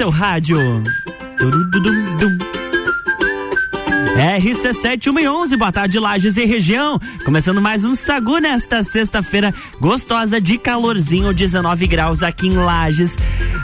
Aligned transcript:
seu 0.00 0.08
rádio. 0.08 0.56
RC7111, 4.16 5.58
boa 5.58 5.70
tarde, 5.70 5.98
Lages 5.98 6.38
e 6.38 6.46
região. 6.46 6.98
Começando 7.22 7.60
mais 7.60 7.84
um 7.84 7.94
Sagu 7.94 8.38
nesta 8.38 8.82
sexta-feira 8.82 9.52
gostosa 9.78 10.40
de 10.40 10.56
calorzinho, 10.56 11.34
19 11.34 11.86
graus 11.86 12.22
aqui 12.22 12.46
em 12.46 12.54
Lages. 12.54 13.14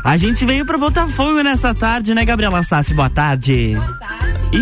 A 0.04 0.18
gente 0.18 0.44
veio 0.44 0.66
pra 0.66 0.76
botar 0.76 1.08
fogo 1.08 1.40
nessa 1.40 1.72
tarde, 1.72 2.14
né, 2.14 2.22
Gabriela 2.22 2.62
Sassi? 2.62 2.92
Boa 2.92 3.08
tarde. 3.08 3.74
Boa 3.74 3.94
tarde. 3.94 4.56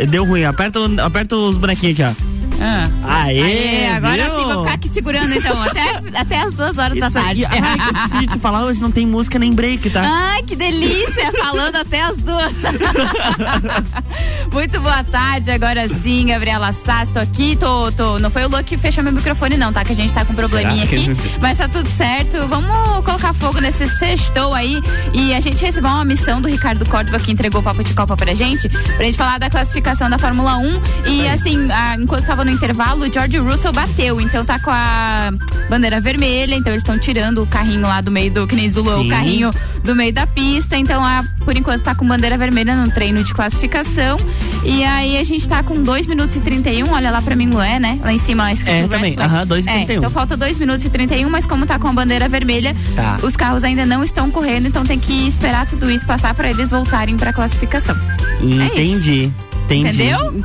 Ih, 0.00 0.06
deu 0.08 0.24
ruim. 0.24 0.42
Aperta, 0.42 0.80
aperta 1.00 1.36
os 1.36 1.56
bonequinhos 1.56 2.00
aqui, 2.00 2.02
ó. 2.02 2.33
Ah. 2.66 2.88
Aê, 3.26 3.40
Aê, 3.42 3.86
agora 3.88 4.24
viu? 4.24 4.36
sim, 4.38 4.44
vou 4.44 4.62
ficar 4.62 4.74
aqui 4.74 4.88
segurando 4.88 5.34
então, 5.34 5.62
até, 5.62 6.00
até 6.18 6.38
as 6.38 6.54
duas 6.54 6.78
horas 6.78 6.98
da 6.98 7.08
Isso 7.08 7.18
aí. 7.18 7.24
tarde. 7.24 7.44
Ai, 7.46 7.78
eu 7.78 7.90
esqueci 7.92 8.26
de 8.26 8.38
falar, 8.38 8.64
hoje 8.64 8.80
não 8.80 8.90
tem 8.90 9.06
música 9.06 9.38
nem 9.38 9.52
break, 9.52 9.90
tá? 9.90 10.02
Ai, 10.02 10.42
que 10.42 10.56
delícia! 10.56 11.30
Falando 11.32 11.76
até 11.76 12.00
as 12.02 12.16
duas. 12.16 12.52
Muito 14.52 14.80
boa 14.80 15.02
tarde, 15.04 15.50
agora 15.50 15.88
sim, 15.88 16.26
Gabriela 16.26 16.72
Sass, 16.72 17.10
tô 17.10 17.18
aqui, 17.18 17.56
tô, 17.56 17.90
tô, 17.92 18.18
não 18.18 18.30
foi 18.30 18.44
o 18.44 18.48
Lu 18.48 18.62
que 18.64 18.76
fechou 18.78 19.02
meu 19.02 19.12
microfone 19.12 19.56
não, 19.56 19.72
tá? 19.72 19.84
Que 19.84 19.92
a 19.92 19.96
gente 19.96 20.14
tá 20.14 20.24
com 20.24 20.32
um 20.32 20.36
probleminha 20.36 20.86
Será? 20.86 21.02
aqui, 21.02 21.16
mas 21.40 21.58
tá 21.58 21.68
tudo 21.68 21.88
certo. 21.90 22.46
Vamos 22.46 23.04
colocar 23.04 23.34
fogo 23.34 23.60
nesse 23.60 23.86
sextou 23.98 24.54
aí 24.54 24.80
e 25.12 25.34
a 25.34 25.40
gente 25.40 25.62
recebeu 25.64 25.90
uma 25.90 26.04
missão 26.04 26.40
do 26.40 26.48
Ricardo 26.48 26.88
Córdova 26.88 27.18
que 27.18 27.32
entregou 27.32 27.60
o 27.60 27.64
papo 27.64 27.82
de 27.82 27.92
copa 27.94 28.16
pra 28.16 28.32
gente, 28.34 28.68
pra 28.68 29.04
gente 29.04 29.18
falar 29.18 29.38
da 29.38 29.50
classificação 29.50 30.08
da 30.08 30.18
Fórmula 30.18 30.56
1 30.56 30.80
e 31.06 31.28
assim, 31.28 31.70
a, 31.70 31.96
enquanto 31.96 32.24
tava 32.26 32.44
no 32.44 32.50
intervalo, 32.54 33.04
o 33.06 33.12
George 33.12 33.38
Russell 33.38 33.72
bateu, 33.72 34.20
então 34.20 34.44
tá 34.44 34.58
com 34.58 34.70
a 34.70 35.30
bandeira 35.68 36.00
vermelha, 36.00 36.54
então 36.54 36.72
eles 36.72 36.82
estão 36.82 36.98
tirando 36.98 37.42
o 37.42 37.46
carrinho 37.46 37.82
lá 37.82 38.00
do 38.00 38.10
meio 38.10 38.30
do, 38.30 38.46
que 38.46 38.54
nem 38.54 38.70
Zulu, 38.70 39.00
o 39.02 39.08
carrinho 39.08 39.50
do 39.82 39.94
meio 39.94 40.12
da 40.12 40.26
pista, 40.26 40.76
então 40.76 41.04
a, 41.04 41.24
por 41.44 41.56
enquanto 41.56 41.82
tá 41.82 41.94
com 41.94 42.06
bandeira 42.06 42.36
vermelha 42.38 42.74
no 42.74 42.90
treino 42.90 43.22
de 43.24 43.34
classificação. 43.34 44.16
E 44.64 44.82
aí 44.84 45.18
a 45.18 45.24
gente 45.24 45.46
tá 45.46 45.62
com 45.62 45.82
2 45.82 46.06
minutos 46.06 46.36
e 46.36 46.40
31, 46.40 46.90
olha 46.92 47.10
lá 47.10 47.20
pra 47.20 47.36
mim, 47.36 47.48
Lué, 47.50 47.78
né? 47.78 47.98
Lá 48.02 48.12
em 48.12 48.18
cima, 48.18 48.50
escrito 48.52 48.70
É, 48.86 48.88
também, 48.88 49.14
aham, 49.18 49.46
2 49.46 49.66
e 49.66 49.68
É, 49.68 49.72
31. 49.74 49.98
então 49.98 50.10
falta 50.10 50.36
2 50.36 50.56
minutos 50.58 50.86
e 50.86 50.90
31, 50.90 51.28
mas 51.28 51.44
como 51.46 51.66
tá 51.66 51.78
com 51.78 51.88
a 51.88 51.92
bandeira 51.92 52.28
vermelha, 52.28 52.74
Tá. 52.96 53.18
os 53.22 53.36
carros 53.36 53.62
ainda 53.64 53.84
não 53.84 54.02
estão 54.02 54.30
correndo, 54.30 54.66
então 54.68 54.84
tem 54.84 54.98
que 54.98 55.28
esperar 55.28 55.66
tudo 55.66 55.90
isso 55.90 56.06
passar 56.06 56.32
pra 56.34 56.48
eles 56.48 56.70
voltarem 56.70 57.16
pra 57.16 57.32
classificação. 57.32 57.96
Entendi. 58.40 59.30
Entendi. 59.64 59.88
Entendeu? 59.88 60.44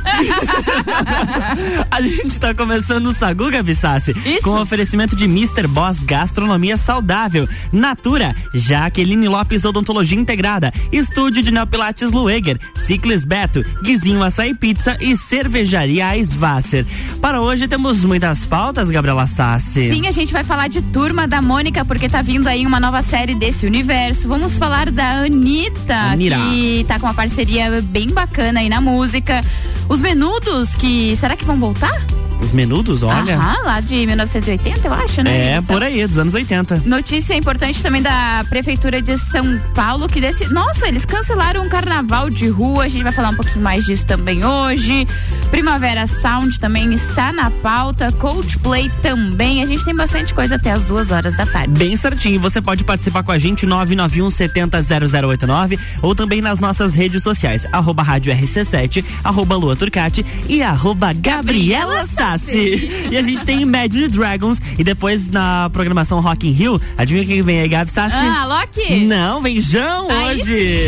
A 2.00 2.02
gente 2.02 2.40
tá 2.40 2.54
começando 2.54 3.08
o 3.08 3.14
Sagu, 3.14 3.50
Gabi 3.50 3.74
Sassi, 3.74 4.16
Isso. 4.24 4.40
com 4.40 4.58
oferecimento 4.58 5.14
de 5.14 5.24
Mr. 5.26 5.66
Boss 5.66 6.02
Gastronomia 6.02 6.78
Saudável, 6.78 7.46
Natura, 7.70 8.34
Jaqueline 8.54 9.28
Lopes 9.28 9.66
Odontologia 9.66 10.18
Integrada, 10.18 10.72
Estúdio 10.90 11.42
de 11.42 11.50
Neopilates 11.50 12.10
Lueger, 12.10 12.58
Ciclis 12.74 13.26
Beto, 13.26 13.62
Guizinho 13.82 14.22
Açaí 14.22 14.54
Pizza 14.54 14.96
e 14.98 15.14
Cervejaria 15.14 16.16
Svasser. 16.24 16.86
Para 17.20 17.42
hoje 17.42 17.68
temos 17.68 18.02
muitas 18.02 18.46
pautas, 18.46 18.88
Gabriela 18.90 19.26
Sassi. 19.26 19.92
Sim, 19.92 20.06
a 20.06 20.10
gente 20.10 20.32
vai 20.32 20.42
falar 20.42 20.68
de 20.68 20.80
Turma 20.80 21.28
da 21.28 21.42
Mônica, 21.42 21.84
porque 21.84 22.08
tá 22.08 22.22
vindo 22.22 22.46
aí 22.46 22.64
uma 22.64 22.80
nova 22.80 23.02
série 23.02 23.34
desse 23.34 23.66
universo. 23.66 24.26
Vamos 24.26 24.56
falar 24.56 24.90
da 24.90 25.20
Anitta, 25.24 25.94
Anira. 26.12 26.38
que 26.38 26.82
tá 26.88 26.98
com 26.98 27.04
uma 27.04 27.14
parceria 27.14 27.82
bem 27.82 28.08
bacana 28.08 28.60
aí 28.60 28.70
na 28.70 28.80
música. 28.80 29.42
Os 29.86 30.00
menudos, 30.00 30.74
que 30.76 31.16
será 31.16 31.36
que 31.36 31.44
vão 31.44 31.58
voltar? 31.58 31.89
あ! 31.90 32.29
Os 32.42 32.52
menudos, 32.52 33.02
olha. 33.02 33.36
Aham, 33.36 33.62
lá 33.64 33.80
de 33.80 34.06
1980, 34.06 34.86
eu 34.88 34.94
acho, 34.94 35.22
né? 35.22 35.52
É, 35.56 35.62
são- 35.62 35.74
por 35.74 35.82
aí, 35.82 36.06
dos 36.06 36.16
anos 36.18 36.32
80. 36.34 36.82
Notícia 36.86 37.34
importante 37.34 37.82
também 37.82 38.00
da 38.02 38.44
Prefeitura 38.48 39.00
de 39.02 39.16
São 39.18 39.60
Paulo, 39.74 40.08
que 40.08 40.20
desse. 40.20 40.46
Nossa, 40.52 40.88
eles 40.88 41.04
cancelaram 41.04 41.64
um 41.64 41.68
carnaval 41.68 42.30
de 42.30 42.48
rua. 42.48 42.84
A 42.84 42.88
gente 42.88 43.02
vai 43.02 43.12
falar 43.12 43.30
um 43.30 43.36
pouquinho 43.36 43.62
mais 43.62 43.84
disso 43.84 44.06
também 44.06 44.44
hoje. 44.44 45.06
Primavera 45.50 46.06
Sound 46.06 46.58
também 46.58 46.92
está 46.94 47.32
na 47.32 47.50
pauta. 47.50 48.10
Coldplay 48.12 48.90
também. 49.02 49.62
A 49.62 49.66
gente 49.66 49.84
tem 49.84 49.94
bastante 49.94 50.32
coisa 50.32 50.54
até 50.56 50.70
as 50.72 50.82
duas 50.84 51.10
horas 51.10 51.36
da 51.36 51.44
tarde. 51.46 51.72
Bem 51.78 51.96
certinho, 51.96 52.40
você 52.40 52.60
pode 52.62 52.84
participar 52.84 53.22
com 53.22 53.32
a 53.32 53.38
gente 53.38 53.66
991 53.66 54.30
70 54.30 54.82
0089 54.82 55.78
ou 56.02 56.14
também 56.14 56.40
nas 56.40 56.58
nossas 56.58 56.94
redes 56.94 57.22
sociais, 57.22 57.66
arroba 57.72 58.02
rádio 58.02 58.32
RC7, 58.32 59.04
arroba 59.22 59.56
Lua 59.56 59.76
Turcati 59.76 60.24
e 60.48 60.62
arroba 60.62 61.12
Gabriela 61.12 62.06
Sassi. 62.38 63.08
E 63.10 63.16
a 63.16 63.22
gente 63.22 63.44
tem 63.44 63.60
Imagine 63.62 64.08
Dragons 64.08 64.60
e 64.78 64.84
depois 64.84 65.28
na 65.30 65.68
programação 65.72 66.20
Rock 66.20 66.48
in 66.48 66.52
Rio, 66.52 66.80
adivinha 66.96 67.26
quem 67.26 67.42
vem 67.42 67.60
aí, 67.60 67.68
Gabi 67.68 67.90
Sassi? 67.90 68.16
Ah, 68.16 68.44
Loki? 68.46 69.04
Não, 69.04 69.42
vem 69.42 69.60
Jão 69.60 70.08
Aí 70.10 70.40
hoje. 70.40 70.78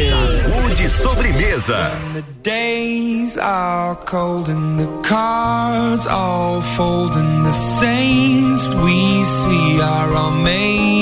Saúde 0.53 0.91
sobremesa. 0.91 1.93
The 2.15 2.23
days 2.43 3.37
are 3.39 3.97
cold 4.07 4.51
and 4.51 4.79
the 4.79 4.89
cards 5.09 6.07
all 6.07 6.63
fold 6.77 7.13
and 7.17 7.45
the 7.45 7.53
saints 7.53 8.67
we 8.85 9.25
see 9.25 9.81
are 9.81 10.13
all 10.15 10.31
made 10.31 11.02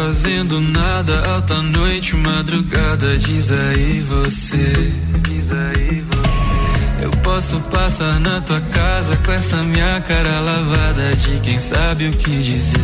Fazendo 0.00 0.60
nada, 0.62 1.26
alta 1.34 1.60
noite, 1.60 2.16
madrugada, 2.16 3.18
diz 3.18 3.50
aí 3.50 4.00
você. 4.00 4.94
Diz 5.28 5.50
aí 5.52 6.02
você. 6.08 7.04
Eu 7.04 7.10
posso 7.22 7.60
passar 7.70 8.18
na 8.20 8.40
tua 8.40 8.60
casa 8.62 9.14
com 9.18 9.32
essa 9.32 9.56
minha 9.62 10.00
cara 10.00 10.40
lavada 10.40 11.16
de 11.16 11.40
quem 11.40 11.60
sabe 11.60 12.08
o 12.08 12.12
que 12.12 12.42
dizer. 12.42 12.80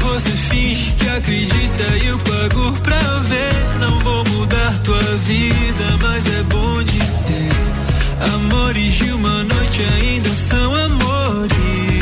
Você 0.00 0.30
finge 0.30 0.92
que 0.92 1.08
acredita 1.08 1.96
e 2.02 2.06
eu 2.08 2.18
pago 2.18 2.72
pra 2.82 3.18
ver. 3.20 3.78
Não 3.80 3.98
vou 4.00 4.24
mudar 4.24 4.78
tua 4.80 5.16
vida, 5.24 5.98
mas 6.02 6.26
é 6.26 6.42
bom 6.42 6.82
de 6.82 6.98
ter. 6.98 8.34
Amores 8.34 8.92
de 8.92 9.10
uma 9.12 9.42
noite 9.42 9.82
ainda 9.82 10.30
são 10.48 10.74
amores. 10.74 11.95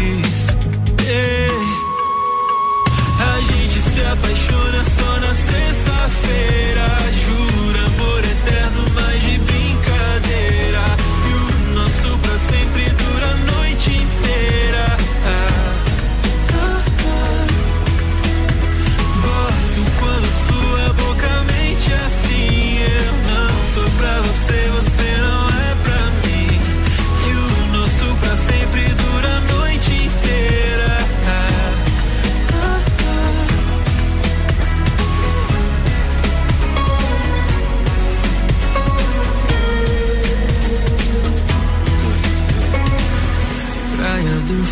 Apaixona 4.14 4.84
só 4.84 5.20
na 5.20 5.34
sexta-feira. 5.34 7.03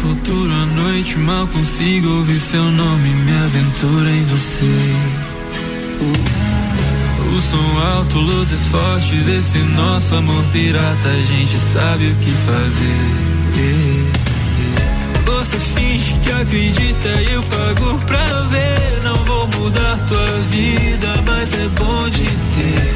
Futuro 0.03 0.53
à 0.53 0.67
noite 0.67 1.17
mal 1.17 1.47
consigo 1.47 2.09
ouvir 2.09 2.41
seu 2.41 2.62
nome, 2.62 3.09
me 3.09 3.33
aventura 3.44 4.11
em 4.11 4.25
você. 4.25 4.94
O 7.31 7.41
som 7.41 7.97
alto, 7.97 8.19
luzes 8.19 8.67
fortes, 8.67 9.29
esse 9.29 9.59
nosso 9.59 10.15
amor 10.17 10.44
pirata, 10.53 11.09
a 11.09 11.23
gente 11.23 11.56
sabe 11.73 12.09
o 12.09 12.15
que 12.17 12.31
fazer. 12.47 13.33
Você 15.25 15.59
finge 15.59 16.12
que 16.21 16.31
acredita 16.31 17.09
e 17.09 17.33
eu 17.33 17.43
pago 17.45 17.99
pra 18.06 18.43
ver. 18.50 19.03
Não 19.05 19.15
vou 19.25 19.47
mudar 19.47 20.00
tua 20.06 20.38
vida, 20.50 21.23
mas 21.25 21.53
é 21.55 21.69
bom 21.69 22.09
de 22.09 22.25
ter. 22.25 22.95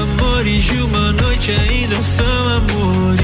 Amores 0.00 0.64
de 0.64 0.78
uma 0.78 1.12
noite 1.12 1.52
ainda 1.52 1.96
são 2.02 2.48
amores. 2.56 3.23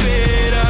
Sexta-feira. 0.00 0.20
Jura 0.50 0.69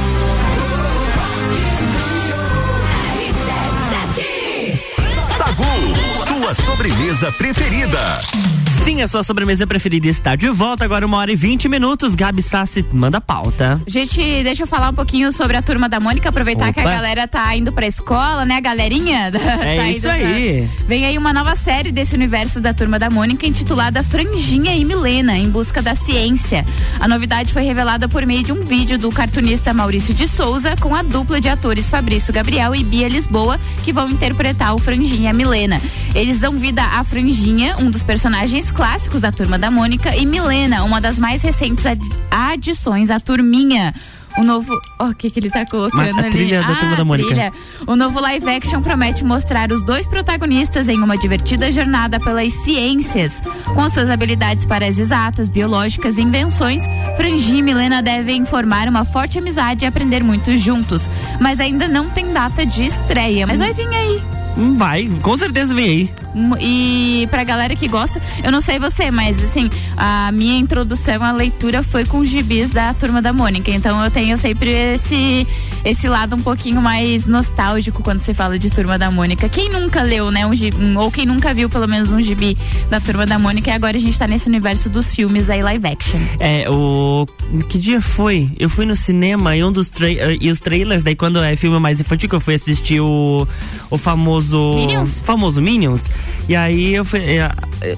Sua 6.25 6.53
sobremesa 6.53 7.31
preferida. 7.31 8.60
Sim, 8.83 9.03
a 9.03 9.07
sua 9.07 9.21
sobremesa 9.21 9.67
preferida 9.67 10.07
está 10.07 10.35
de 10.35 10.49
volta 10.49 10.83
agora, 10.83 11.05
uma 11.05 11.17
hora 11.17 11.31
e 11.31 11.35
vinte 11.35 11.69
minutos. 11.69 12.15
Gabi 12.15 12.41
Sassi, 12.41 12.83
manda 12.91 13.21
pauta. 13.21 13.79
Gente, 13.85 14.19
deixa 14.43 14.63
eu 14.63 14.67
falar 14.67 14.89
um 14.89 14.93
pouquinho 14.93 15.31
sobre 15.31 15.55
a 15.55 15.61
turma 15.61 15.87
da 15.87 15.99
Mônica, 15.99 16.27
aproveitar 16.27 16.69
Opa. 16.69 16.73
que 16.73 16.79
a 16.79 16.91
galera 16.91 17.27
tá 17.27 17.55
indo 17.55 17.71
pra 17.71 17.85
escola, 17.85 18.43
né? 18.43 18.59
Galerinha. 18.59 19.31
É 19.61 19.77
tá 19.77 19.89
isso 19.89 20.09
aí. 20.09 20.67
Pra... 20.75 20.85
Vem 20.87 21.05
aí 21.05 21.17
uma 21.17 21.31
nova 21.31 21.55
série 21.55 21.91
desse 21.91 22.15
universo 22.15 22.59
da 22.59 22.73
turma 22.73 22.97
da 22.97 23.09
Mônica, 23.09 23.45
intitulada 23.45 24.01
Franjinha 24.01 24.75
e 24.75 24.83
Milena, 24.83 25.37
em 25.37 25.49
busca 25.49 25.81
da 25.81 25.93
ciência. 25.93 26.65
A 26.99 27.07
novidade 27.07 27.53
foi 27.53 27.61
revelada 27.61 28.09
por 28.09 28.25
meio 28.25 28.43
de 28.43 28.51
um 28.51 28.61
vídeo 28.61 28.97
do 28.97 29.11
cartunista 29.11 29.73
Maurício 29.73 30.13
de 30.13 30.27
Souza 30.27 30.75
com 30.79 30.95
a 30.95 31.03
dupla 31.03 31.39
de 31.39 31.49
atores 31.49 31.89
Fabrício 31.89 32.33
Gabriel 32.33 32.73
e 32.75 32.83
Bia 32.83 33.07
Lisboa, 33.07 33.59
que 33.83 33.93
vão 33.93 34.09
interpretar 34.09 34.73
o 34.73 34.79
Franjinha 34.79 35.25
e 35.25 35.27
a 35.27 35.33
Milena. 35.33 35.79
Eles 36.15 36.39
dão 36.39 36.57
vida 36.57 36.81
à 36.81 37.03
Franjinha, 37.03 37.75
um 37.77 37.91
dos 37.91 38.01
personagens 38.01 38.70
clássicos 38.71 39.21
da 39.21 39.31
Turma 39.31 39.59
da 39.59 39.69
Mônica, 39.69 40.15
e 40.15 40.25
Milena, 40.25 40.83
uma 40.83 40.99
das 40.99 41.19
mais 41.19 41.41
recentes 41.41 41.85
adições 42.31 43.09
à 43.09 43.19
Turminha. 43.19 43.93
O 44.37 44.43
novo. 44.43 44.73
O 44.73 45.09
oh, 45.09 45.13
que, 45.13 45.29
que 45.29 45.39
ele 45.39 45.49
tá 45.49 45.65
colocando 45.65 46.17
a 46.17 46.21
ali? 46.21 46.29
Trilha 46.29 46.61
da 46.61 46.73
ah, 46.73 46.75
Turma 46.77 46.95
da 46.95 47.03
Mônica. 47.03 47.29
Trilha. 47.29 47.53
O 47.85 47.95
novo 47.95 48.19
live 48.21 48.49
action 48.49 48.81
promete 48.81 49.23
mostrar 49.23 49.71
os 49.71 49.83
dois 49.83 50.07
protagonistas 50.07 50.87
em 50.87 50.97
uma 50.97 51.17
divertida 51.17 51.71
jornada 51.71 52.19
pelas 52.19 52.53
ciências. 52.63 53.41
Com 53.75 53.89
suas 53.89 54.09
habilidades 54.09 54.65
para 54.65 54.87
as 54.87 54.97
exatas, 54.97 55.49
biológicas 55.49 56.17
e 56.17 56.21
invenções, 56.21 56.81
Frangi 57.17 57.57
e 57.57 57.61
Milena 57.61 58.01
devem 58.01 58.45
formar 58.45 58.87
uma 58.87 59.03
forte 59.03 59.37
amizade 59.37 59.83
e 59.83 59.87
aprender 59.87 60.23
muito 60.23 60.57
juntos. 60.57 61.09
Mas 61.39 61.59
ainda 61.59 61.87
não 61.87 62.09
tem 62.09 62.31
data 62.31 62.65
de 62.65 62.85
estreia. 62.85 63.45
Mas 63.45 63.59
vai 63.59 63.73
vir 63.73 63.87
aí. 63.87 64.40
Hum, 64.57 64.73
vai, 64.73 65.09
com 65.21 65.37
certeza 65.37 65.73
vem 65.73 65.85
aí. 65.85 66.09
Hum, 66.35 66.51
e 66.59 67.27
pra 67.29 67.43
galera 67.43 67.75
que 67.75 67.87
gosta, 67.87 68.21
eu 68.43 68.51
não 68.51 68.61
sei 68.61 68.79
você, 68.79 69.09
mas 69.09 69.41
assim, 69.43 69.69
a 69.95 70.31
minha 70.31 70.57
introdução 70.59 71.23
à 71.23 71.31
leitura 71.31 71.83
foi 71.83 72.05
com 72.05 72.19
os 72.19 72.29
gibis 72.29 72.69
da 72.69 72.93
Turma 72.93 73.21
da 73.21 73.33
Mônica. 73.33 73.71
Então 73.71 74.03
eu 74.03 74.11
tenho 74.11 74.37
sempre 74.37 74.69
esse 74.69 75.47
esse 75.83 76.07
lado 76.07 76.35
um 76.35 76.41
pouquinho 76.41 76.81
mais 76.81 77.25
nostálgico 77.25 78.03
quando 78.03 78.21
se 78.21 78.33
fala 78.33 78.57
de 78.57 78.69
Turma 78.69 78.97
da 78.97 79.09
Mônica. 79.09 79.49
Quem 79.49 79.69
nunca 79.69 80.03
leu, 80.03 80.31
né, 80.31 80.45
um 80.45 80.53
gibi, 80.53 80.77
ou 80.97 81.11
quem 81.11 81.25
nunca 81.25 81.53
viu 81.53 81.69
pelo 81.69 81.87
menos 81.87 82.11
um 82.11 82.21
gibi 82.21 82.57
da 82.89 82.99
Turma 82.99 83.25
da 83.25 83.39
Mônica 83.39 83.69
e 83.69 83.73
agora 83.73 83.97
a 83.97 83.99
gente 83.99 84.17
tá 84.17 84.27
nesse 84.27 84.47
universo 84.47 84.89
dos 84.89 85.13
filmes 85.13 85.49
aí 85.49 85.61
live 85.61 85.87
action. 85.87 86.19
É, 86.39 86.69
o. 86.69 87.27
Que 87.67 87.77
dia 87.77 88.01
foi? 88.01 88.49
Eu 88.59 88.69
fui 88.69 88.85
no 88.85 88.95
cinema 88.95 89.55
e 89.55 89.63
um 89.63 89.71
dos 89.71 89.89
tra 89.89 90.09
e 90.09 90.49
os 90.49 90.59
trailers, 90.59 91.03
daí 91.03 91.15
quando 91.15 91.41
é 91.43 91.55
filme 91.55 91.79
mais 91.79 91.99
infantil, 91.99 92.29
que 92.29 92.35
eu 92.35 92.39
fui 92.39 92.55
assistir 92.55 92.99
o, 92.99 93.47
o 93.89 93.97
famoso. 93.97 94.75
Minions? 94.75 95.19
Famoso 95.23 95.61
Minions. 95.61 96.09
E 96.47 96.55
aí 96.55 96.93
eu 96.95 97.05
fui, 97.05 97.19
é, 97.19 97.49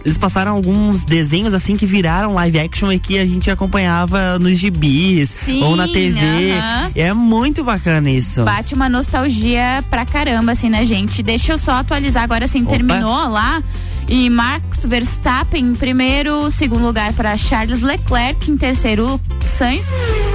eles 0.03 0.17
passaram 0.17 0.53
alguns 0.53 1.05
desenhos 1.05 1.53
assim 1.53 1.75
que 1.75 1.85
viraram 1.85 2.33
live 2.33 2.59
action 2.59 2.91
e 2.91 2.99
que 2.99 3.17
a 3.19 3.25
gente 3.25 3.49
acompanhava 3.51 4.37
nos 4.39 4.57
gibis 4.57 5.29
Sim, 5.29 5.63
ou 5.63 5.75
na 5.75 5.87
TV. 5.87 6.19
aham. 6.53 6.91
É 6.95 7.13
muito 7.13 7.63
bacana 7.63 8.09
isso. 8.09 8.43
Bate 8.43 8.73
uma 8.73 8.87
nostalgia 8.89 9.83
pra 9.89 10.05
caramba, 10.05 10.53
assim, 10.53 10.69
né, 10.69 10.85
gente? 10.85 11.21
Deixa 11.23 11.53
eu 11.53 11.57
só 11.57 11.73
atualizar 11.73 12.23
agora, 12.23 12.45
assim, 12.45 12.61
Opa. 12.63 12.71
terminou 12.71 13.29
lá. 13.29 13.61
E 14.07 14.29
Max 14.29 14.85
Verstappen 14.85 15.63
em 15.63 15.75
primeiro, 15.75 16.51
segundo 16.51 16.85
lugar 16.85 17.13
para 17.13 17.37
Charles 17.37 17.81
Leclerc, 17.81 18.51
em 18.51 18.57
terceiro 18.57 19.19
Sainz. 19.57 19.85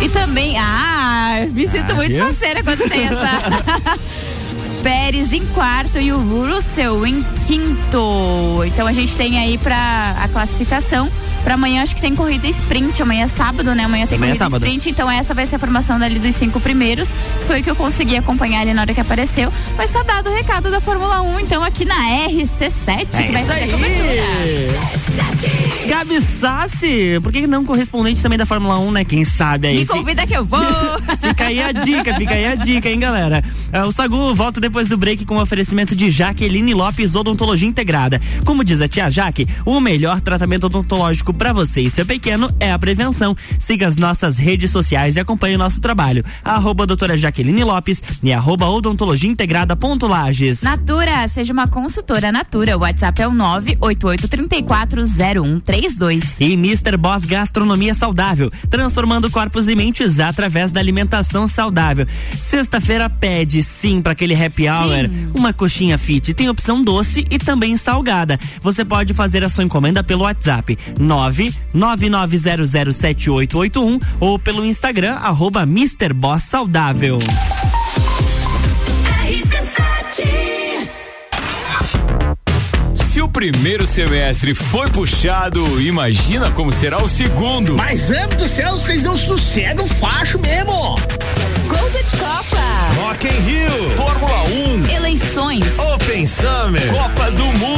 E 0.03 0.09
também, 0.09 0.57
ah, 0.59 1.47
me 1.53 1.69
sinto 1.69 1.93
Ah, 1.93 1.95
muito 1.95 2.19
parceira 2.19 2.63
quando 2.63 2.89
tem 2.89 3.05
essa. 3.05 3.99
Pérez 4.83 5.33
em 5.33 5.45
quarto 5.47 5.99
e 5.99 6.13
o 6.13 6.19
Russell 6.19 7.07
em 7.07 7.23
quinto. 7.47 8.65
Então 8.67 8.87
a 8.87 8.93
gente 8.93 9.17
tem 9.17 9.39
aí 9.39 9.59
pra 9.59 10.17
a 10.23 10.29
classificação. 10.29 11.11
Pra 11.49 11.55
amanhã 11.55 11.83
acho 11.83 11.95
que 11.95 12.03
tem 12.03 12.15
corrida 12.15 12.47
sprint. 12.47 13.01
Amanhã 13.01 13.25
é 13.25 13.29
sábado, 13.29 13.75
né? 13.75 13.85
Amanhã 13.85 14.07
tem 14.07 14.19
Amanhã 14.19 14.33
é 14.33 14.37
corrida 14.37 14.45
sábado. 14.45 14.67
sprint. 14.67 14.91
Então 14.91 15.11
essa 15.11 15.33
vai 15.33 15.47
ser 15.47 15.57
a 15.57 15.59
formação 15.59 15.99
dali 15.99 16.19
dos 16.19 16.37
cinco 16.37 16.61
primeiros. 16.61 17.09
Foi 17.47 17.61
o 17.61 17.63
que 17.65 17.71
eu 17.71 17.75
consegui 17.75 18.19
acompanhar 18.19 18.61
ali 18.61 18.75
na 18.75 18.83
hora 18.83 18.93
que 18.93 19.01
apareceu. 19.01 19.51
Mas 19.75 19.89
tá 19.91 20.03
dado 20.03 20.29
o 20.29 20.35
recado 20.35 20.71
da 20.71 20.79
Fórmula 20.79 21.23
1, 21.23 21.41
então 21.41 21.65
aqui 21.65 21.87
na 21.87 21.95
RC7, 22.29 23.07
que 23.07 23.23
É 23.23 23.33
vai 23.33 23.45
fazer 23.47 23.65
a 23.65 23.69
cobertura. 23.69 24.23
aí! 24.43 25.09
Gabi 25.89 26.21
Sassi, 26.21 27.19
por 27.23 27.33
que 27.33 27.47
não 27.47 27.65
correspondente 27.65 28.21
também 28.23 28.37
da 28.37 28.45
Fórmula 28.45 28.79
1, 28.79 28.91
né? 28.91 29.05
Quem 29.05 29.25
sabe 29.25 29.69
aí? 29.69 29.79
Me 29.79 29.87
convida 29.87 30.27
que 30.27 30.35
eu 30.37 30.45
vou. 30.45 30.61
Fica 31.23 31.47
aí 31.47 31.63
a 31.63 31.73
dica, 31.73 32.15
fica 32.15 32.35
aí 32.35 32.45
a 32.47 32.55
dica, 32.55 32.91
hein, 32.91 33.01
galera? 33.01 33.43
É, 33.73 33.83
O 33.85 33.93
Sagu 33.93 34.35
volta 34.35 34.61
depois 34.61 34.89
do 34.91 34.99
break 34.99 35.25
com 35.25 35.37
o 35.37 35.41
oferecimento 35.43 35.97
de 35.97 36.11
Jaqueline 36.11 36.75
Lopes 36.75 37.15
Odontologia 37.15 37.67
Integrada. 37.67 38.21
Como 38.45 38.63
diz 38.63 38.83
a 38.83 38.89
tia 38.89 39.09
Jaque, 39.11 39.47
o 39.65 39.81
melhor 39.81 40.21
tratamento 40.21 40.65
odontológico 40.67 41.33
pra 41.39 41.53
você 41.53 41.83
e 41.83 41.91
seu 41.91 42.05
pequeno 42.05 42.51
é 42.59 42.73
a 42.73 42.79
prevenção. 42.79 43.37
Siga 43.59 43.87
as 43.87 43.97
nossas 43.97 44.37
redes 44.37 44.71
sociais 44.71 45.17
e 45.17 45.21
acompanhe 45.21 45.55
o 45.55 45.59
nosso 45.59 45.81
trabalho. 45.81 46.23
Arroba 46.45 46.85
doutora 46.85 47.17
Jaqueline 47.17 47.65
Lopes 47.65 48.03
e 48.23 48.31
arroba 48.33 48.69
odontologia 48.69 49.31
integrada 49.31 49.77
ponto 49.77 50.07
Lages. 50.07 50.63
Natura, 50.63 51.27
seja 51.29 51.53
uma 51.53 51.69
consultora 51.69 52.33
Natura. 52.33 52.77
O 52.77 52.81
WhatsApp 52.81 53.23
é 53.23 53.29
o 53.29 53.33
988340132. 53.33 56.25
E 56.41 56.55
Mr. 56.55 56.97
Boss 56.99 57.25
Gastronomia 57.25 57.95
Saudável, 57.95 58.51
transformando 58.69 59.31
corpos 59.31 59.69
e 59.69 59.77
mentes 59.77 60.19
através 60.19 60.73
da 60.73 60.81
alimentação 60.81 61.47
saudável. 61.47 62.05
Sexta-feira 62.37 63.09
pede 63.09 63.63
sim 63.63 64.03
para 64.03 64.11
aquele 64.13 64.35
happy 64.35 64.69
hour, 64.69 65.09
uma 65.35 65.53
coxinha 65.53 65.97
fit. 65.97 66.35
Tem 66.35 66.49
opção 66.49 66.83
doce 66.83 67.25
e 67.31 67.39
também 67.39 67.77
salgada. 67.77 68.37
Você 68.63 68.85
pode 68.85 69.15
fazer 69.15 69.45
a 69.45 69.49
sua 69.49 69.63
encomenda 69.65 70.03
pelo 70.03 70.25
WhatsApp 70.25 70.77
999007881 71.75 74.01
ou 74.21 74.39
pelo 74.39 74.65
Instagram 74.65 75.15
arroba 75.15 75.63
Mr. 75.63 76.13
Boss 76.13 76.45
Saudável. 76.45 77.19
Se 82.95 83.21
o 83.23 83.29
primeiro 83.29 83.85
semestre 83.85 84.55
foi 84.55 84.89
puxado, 84.91 85.83
imagina 85.83 86.53
como 86.53 86.71
será 86.71 87.03
o 87.03 87.09
segundo. 87.09 87.75
Mas, 87.77 88.13
amo 88.13 88.37
do 88.37 88.47
céu, 88.47 88.75
vocês 88.75 89.03
não 89.03 89.17
sossegam 89.17 89.89
facho 89.89 90.39
mesmo. 90.39 90.71
Gol 90.71 91.91
de 91.91 92.05
Copa, 92.17 92.89
Rock 92.95 93.27
in 93.27 93.41
Rio, 93.41 93.91
Fórmula 93.97 94.45
1, 94.45 94.87
eleições, 94.95 95.65
Open 95.95 96.25
Summer. 96.29 96.87
Copa 96.93 97.29
do 97.33 97.45
Mundo. 97.59 97.78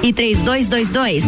3222 0.01 1.23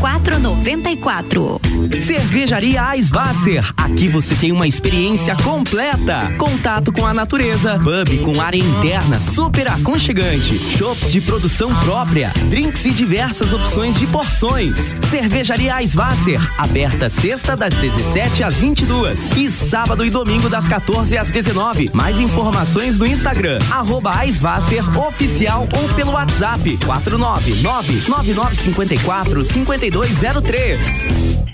0494. 0.00 1.60
Cervejaria 1.98 2.96
Eisvasser. 2.96 3.70
Aqui 3.76 4.08
você 4.08 4.34
tem 4.34 4.50
uma 4.50 4.66
experiência 4.66 5.36
completa. 5.36 6.32
Contato 6.38 6.90
com 6.92 7.06
a 7.06 7.12
natureza, 7.12 7.78
pub 7.78 8.18
com 8.24 8.40
área 8.40 8.58
interna 8.58 9.20
super 9.20 9.68
aconchegante, 9.68 10.58
shops 10.58 11.12
de 11.12 11.20
produção 11.20 11.74
própria, 11.84 12.32
drinks 12.48 12.86
e 12.86 12.90
diversas 12.90 13.52
opções 13.52 13.98
de 13.98 14.06
porções. 14.06 14.96
Cervejaria 15.10 15.82
Eisvasser, 15.82 16.40
aberta 16.58 17.10
sexta 17.10 17.56
das 17.56 17.74
17 17.74 18.42
às 18.42 18.54
22 18.56 19.30
e 19.36 19.50
sábado 19.50 20.04
e 20.04 20.10
domingo 20.10 20.48
das 20.48 20.66
14 20.66 21.18
às 21.18 21.30
19. 21.30 21.90
Mais 21.92 22.18
informações 22.18 22.98
no 22.98 23.06
Instagram 23.06 23.58
arroba 23.70 24.24
Eisvasser 24.24 24.84
oficial 24.98 25.68
ou 25.76 25.88
pelo 25.94 26.12
WhatsApp 26.12 26.78
499 26.84 28.13
9954 28.22 29.44
5203. 29.44 31.53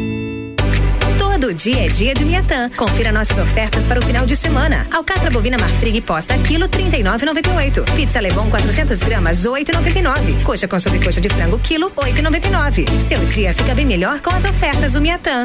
Todo 1.41 1.55
dia 1.55 1.87
é 1.87 1.89
dia 1.89 2.13
de 2.13 2.23
Miatã. 2.23 2.69
Confira 2.77 3.11
nossas 3.11 3.39
ofertas 3.39 3.87
para 3.87 3.99
o 3.99 4.03
final 4.03 4.27
de 4.27 4.35
semana. 4.35 4.85
Alcatra 4.91 5.31
bovina 5.31 5.57
marfrig 5.57 5.99
posta 5.99 6.37
quilo 6.37 6.69
39,98. 6.69 7.83
Pizza 7.95 8.19
Levon 8.19 8.47
400 8.51 8.99
gramas 8.99 9.43
8,99. 9.43 10.43
Coxa 10.43 10.67
com 10.67 10.79
sobrecoxa 10.79 11.19
de 11.19 11.29
frango 11.29 11.57
quilo 11.57 11.89
8,99. 11.97 12.87
Seu 13.01 13.25
dia 13.25 13.55
fica 13.55 13.73
bem 13.73 13.87
melhor 13.87 14.21
com 14.21 14.29
as 14.29 14.45
ofertas 14.45 14.93
do 14.93 15.01
Miatã. 15.01 15.41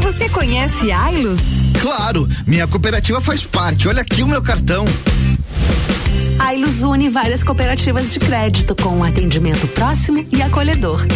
Você 0.00 0.26
conhece 0.30 0.90
Ailos? 0.90 1.40
Claro, 1.82 2.26
minha 2.46 2.66
cooperativa 2.66 3.20
faz 3.20 3.44
parte. 3.44 3.88
Olha 3.88 4.00
aqui 4.00 4.22
o 4.22 4.26
meu 4.26 4.40
cartão. 4.40 4.86
A 6.38 6.54
Ilus 6.54 6.82
une 6.82 7.08
várias 7.08 7.44
cooperativas 7.44 8.12
de 8.12 8.18
crédito 8.18 8.74
com 8.74 8.88
um 8.88 9.04
atendimento 9.04 9.68
próximo 9.68 10.26
e 10.32 10.40
acolhedor. 10.42 11.06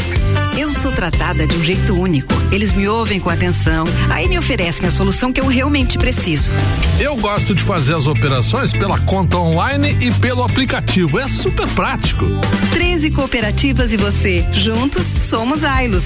Eu 0.56 0.70
sou 0.70 0.92
tratada 0.92 1.46
de 1.46 1.56
um 1.56 1.64
jeito 1.64 1.98
único. 1.98 2.32
Eles 2.52 2.72
me 2.72 2.86
ouvem 2.86 3.18
com 3.18 3.30
atenção, 3.30 3.84
aí 4.10 4.28
me 4.28 4.38
oferecem 4.38 4.86
a 4.86 4.90
solução 4.90 5.32
que 5.32 5.40
eu 5.40 5.46
realmente 5.46 5.98
preciso. 5.98 6.52
Eu 7.00 7.16
gosto 7.16 7.54
de 7.54 7.62
fazer 7.62 7.94
as 7.94 8.06
operações 8.06 8.72
pela 8.72 8.98
conta 9.00 9.38
online 9.38 9.96
e 10.00 10.12
pelo 10.12 10.44
aplicativo. 10.44 11.18
É 11.18 11.28
super 11.28 11.66
prático. 11.68 12.26
13 12.72 13.10
cooperativas 13.10 13.92
e 13.92 13.96
você. 13.96 14.44
Juntos 14.52 15.04
somos 15.04 15.64
Ailos. 15.64 16.04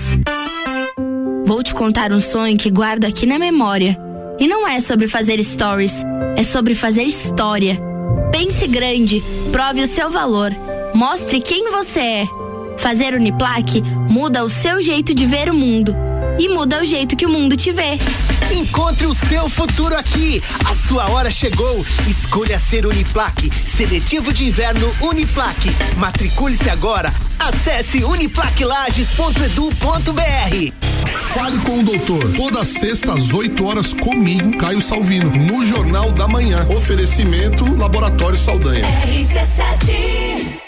Vou 1.44 1.62
te 1.62 1.74
contar 1.74 2.12
um 2.12 2.20
sonho 2.20 2.56
que 2.56 2.70
guardo 2.70 3.04
aqui 3.04 3.26
na 3.26 3.38
memória. 3.38 3.98
E 4.38 4.46
não 4.46 4.66
é 4.66 4.80
sobre 4.80 5.08
fazer 5.08 5.42
stories, 5.42 5.92
é 6.36 6.42
sobre 6.42 6.74
fazer 6.74 7.02
história. 7.02 7.87
Pense 8.30 8.66
grande, 8.66 9.22
prove 9.50 9.82
o 9.82 9.86
seu 9.86 10.10
valor, 10.10 10.50
mostre 10.94 11.40
quem 11.40 11.70
você 11.70 12.00
é. 12.00 12.26
Fazer 12.76 13.14
Uniplaque 13.14 13.80
muda 13.80 14.44
o 14.44 14.48
seu 14.48 14.80
jeito 14.80 15.14
de 15.14 15.26
ver 15.26 15.50
o 15.50 15.54
mundo 15.54 15.94
e 16.38 16.48
muda 16.48 16.80
o 16.80 16.84
jeito 16.84 17.16
que 17.16 17.26
o 17.26 17.30
mundo 17.30 17.56
te 17.56 17.72
vê. 17.72 17.98
Encontre 18.52 19.06
o 19.06 19.14
seu 19.14 19.48
futuro 19.48 19.96
aqui. 19.96 20.42
A 20.64 20.74
sua 20.74 21.10
hora 21.10 21.30
chegou. 21.30 21.84
Escolha 22.06 22.58
ser 22.58 22.86
Uniplaque. 22.86 23.50
Seletivo 23.66 24.32
de 24.32 24.46
inverno 24.46 24.90
Uniplaque. 25.00 25.70
Matricule-se 25.96 26.70
agora. 26.70 27.12
Acesse 27.38 28.04
uniplaquilages.edu.br. 28.04 30.72
Fale 31.34 31.58
com 31.58 31.80
o 31.80 31.82
doutor. 31.82 32.32
Toda 32.34 32.64
sexta 32.64 33.12
às 33.12 33.32
8 33.32 33.64
horas 33.64 33.92
comigo, 33.94 34.56
Caio 34.56 34.80
Salvino, 34.80 35.30
no 35.30 35.64
Jornal 35.64 36.10
da 36.12 36.26
Manhã. 36.26 36.66
Oferecimento 36.68 37.64
Laboratório 37.76 38.38
Saldanha. 38.38 38.84
RC7 38.84 40.67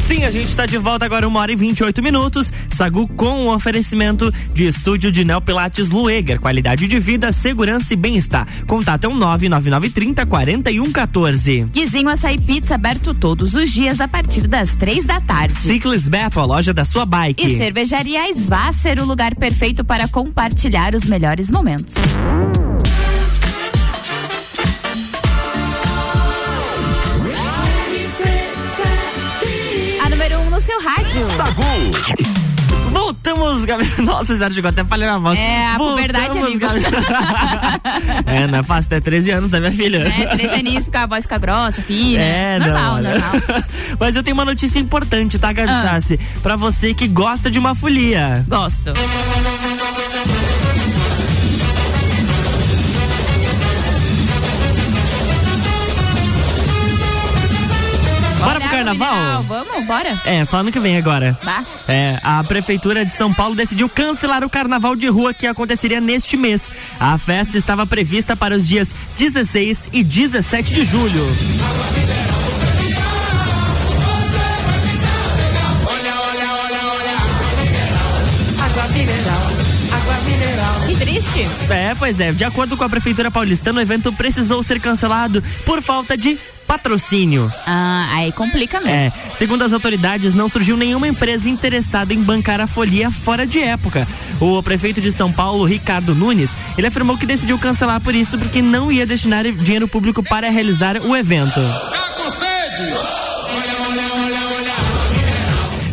Sim, 0.07 0.23
a 0.23 0.31
gente 0.31 0.47
está 0.47 0.65
de 0.65 0.77
volta 0.77 1.05
agora, 1.05 1.27
uma 1.27 1.39
hora 1.39 1.51
e 1.51 1.55
28 1.55 2.01
minutos. 2.01 2.51
Sagu 2.75 3.07
com 3.07 3.45
o 3.45 3.53
oferecimento 3.53 4.31
de 4.53 4.67
estúdio 4.67 5.11
de 5.11 5.23
Neopilates 5.23 5.89
Lueger. 5.89 6.39
Qualidade 6.39 6.87
de 6.87 6.99
vida, 6.99 7.31
segurança 7.31 7.93
e 7.93 7.97
bem-estar. 7.97 8.47
Contato 8.67 9.05
é 9.05 9.07
um 9.07 9.15
99930 9.15 10.25
4114. 10.25 11.65
Guizinho 11.71 12.09
Açaí 12.09 12.39
Pizza 12.39 12.75
aberto 12.75 13.13
todos 13.13 13.53
os 13.53 13.71
dias 13.71 14.01
a 14.01 14.07
partir 14.07 14.47
das 14.47 14.75
três 14.75 15.05
da 15.05 15.21
tarde. 15.21 15.53
Ciclis 15.53 16.07
Beto, 16.07 16.39
a 16.39 16.45
loja 16.45 16.73
da 16.73 16.83
sua 16.83 17.05
bike. 17.05 17.45
E 17.45 17.57
cervejaria 17.57 18.31
Svasser, 18.33 19.01
o 19.01 19.05
lugar 19.05 19.35
perfeito 19.35 19.83
para 19.83 20.07
compartilhar 20.07 20.95
os 20.95 21.05
melhores 21.05 21.49
momentos. 21.49 21.95
Seu 30.71 30.89
rádio. 30.89 31.25
Sagu. 31.25 31.61
Voltamos, 32.91 33.65
Gabi. 33.65 33.85
Nossa, 34.03 34.35
Zé 34.35 34.49
chegou 34.51 34.69
até 34.69 34.83
falei 34.83 35.07
na 35.07 35.17
voz. 35.17 35.37
É, 35.37 35.65
a 35.67 35.77
Voltamos, 35.77 35.91
puberdade, 35.91 36.37
amigo. 36.37 36.59
Gabi. 36.59 36.81
é, 38.25 38.47
não 38.47 38.59
é 38.59 38.63
fácil, 38.63 38.87
até 38.87 38.99
13 38.99 39.31
anos, 39.31 39.53
é 39.53 39.59
minha 39.59 39.71
filha. 39.71 39.97
É, 40.07 40.35
13 40.35 40.53
aninhos, 40.55 40.85
fica, 40.85 41.01
a 41.01 41.07
voz 41.07 41.23
fica 41.23 41.37
grossa, 41.37 41.81
fina. 41.81 42.21
É, 42.21 42.59
normal, 42.59 42.95
não, 43.01 43.11
normal. 43.11 43.31
Mas 43.99 44.15
eu 44.15 44.23
tenho 44.23 44.33
uma 44.35 44.45
notícia 44.45 44.79
importante, 44.79 45.39
tá, 45.39 45.51
Gabi 45.53 45.71
Ah. 45.71 45.83
Sassi? 45.83 46.19
Pra 46.43 46.55
você 46.55 46.93
que 46.93 47.07
gosta 47.07 47.49
de 47.49 47.59
uma 47.59 47.73
folia. 47.75 48.45
Gosto. 48.47 48.93
Carnaval? 58.99 59.43
Vamos, 59.43 59.85
bora. 59.85 60.21
É, 60.25 60.43
só 60.45 60.57
ano 60.57 60.71
que 60.71 60.79
vem 60.79 60.97
agora. 60.97 61.37
Bah. 61.43 61.63
É, 61.87 62.19
a 62.23 62.43
Prefeitura 62.43 63.05
de 63.05 63.13
São 63.13 63.33
Paulo 63.33 63.55
decidiu 63.55 63.87
cancelar 63.89 64.43
o 64.43 64.49
carnaval 64.49 64.95
de 64.95 65.07
rua 65.07 65.33
que 65.33 65.47
aconteceria 65.47 66.01
neste 66.01 66.35
mês. 66.37 66.63
A 66.99 67.17
festa 67.17 67.57
estava 67.57 67.85
prevista 67.85 68.35
para 68.35 68.55
os 68.55 68.67
dias 68.67 68.89
16 69.17 69.89
e 69.91 70.03
17 70.03 70.73
de 70.73 70.83
julho. 70.83 71.25
Que 80.87 80.95
triste. 80.95 81.47
É, 81.69 81.95
pois 81.95 82.19
é. 82.19 82.33
De 82.33 82.43
acordo 82.43 82.75
com 82.75 82.83
a 82.83 82.89
Prefeitura 82.89 83.31
Paulistana, 83.31 83.79
o 83.79 83.81
evento 83.81 84.11
precisou 84.11 84.61
ser 84.61 84.79
cancelado 84.79 85.41
por 85.65 85.81
falta 85.81 86.17
de 86.17 86.37
patrocínio. 86.71 87.51
Ah, 87.67 88.07
aí 88.11 88.31
complica 88.31 88.79
mesmo. 88.79 88.95
É, 88.95 89.11
segundo 89.37 89.61
as 89.61 89.73
autoridades, 89.73 90.33
não 90.33 90.47
surgiu 90.47 90.77
nenhuma 90.77 91.05
empresa 91.05 91.49
interessada 91.49 92.13
em 92.13 92.23
bancar 92.23 92.61
a 92.61 92.67
folia 92.67 93.11
fora 93.11 93.45
de 93.45 93.59
época. 93.59 94.07
O 94.39 94.63
prefeito 94.63 95.01
de 95.01 95.11
São 95.11 95.29
Paulo, 95.33 95.65
Ricardo 95.65 96.15
Nunes, 96.15 96.51
ele 96.77 96.87
afirmou 96.87 97.17
que 97.17 97.25
decidiu 97.25 97.59
cancelar 97.59 97.99
por 97.99 98.15
isso 98.15 98.37
porque 98.37 98.61
não 98.61 98.89
ia 98.89 99.05
destinar 99.05 99.43
dinheiro 99.51 99.85
público 99.85 100.23
para 100.23 100.49
realizar 100.49 100.95
o 101.01 101.13
evento. 101.13 101.59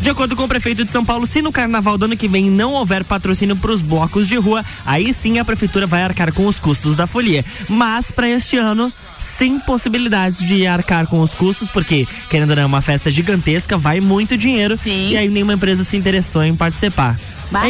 De 0.09 0.13
acordo 0.13 0.35
com 0.35 0.45
o 0.45 0.49
prefeito 0.49 0.87
de 0.87 0.91
São 0.91 1.05
Paulo, 1.05 1.27
se 1.27 1.43
no 1.43 1.53
carnaval 1.53 1.99
do 1.99 2.07
ano 2.07 2.17
que 2.17 2.27
vem 2.27 2.51
não 2.51 2.73
houver 2.73 3.05
patrocínio 3.05 3.55
para 3.55 3.71
os 3.71 3.83
blocos 3.83 4.27
de 4.27 4.37
rua, 4.37 4.65
aí 4.87 5.13
sim 5.13 5.39
a 5.39 5.45
prefeitura 5.45 5.87
vai 5.87 6.03
arcar 6.03 6.33
com 6.33 6.47
os 6.47 6.59
custos 6.59 6.97
da 6.97 7.07
folia. 7.07 7.45
Mas 7.69 8.11
para 8.11 8.27
este 8.27 8.57
ano, 8.57 8.91
sem 9.19 9.61
possibilidades 9.61 10.41
de 10.47 10.67
arcar 10.67 11.07
com 11.07 11.21
os 11.21 11.35
custos, 11.35 11.69
porque 11.69 12.09
querendo 12.31 12.49
ou 12.49 12.57
não, 12.57 12.63
é 12.63 12.67
uma 12.67 12.81
festa 12.81 13.11
gigantesca, 13.11 13.77
vai 13.77 14.01
muito 14.01 14.35
dinheiro 14.35 14.79
Sim. 14.79 15.11
e 15.11 15.17
aí 15.19 15.29
nenhuma 15.29 15.53
empresa 15.53 15.85
se 15.85 15.95
interessou 15.99 16.43
em 16.43 16.57
participar. 16.57 17.19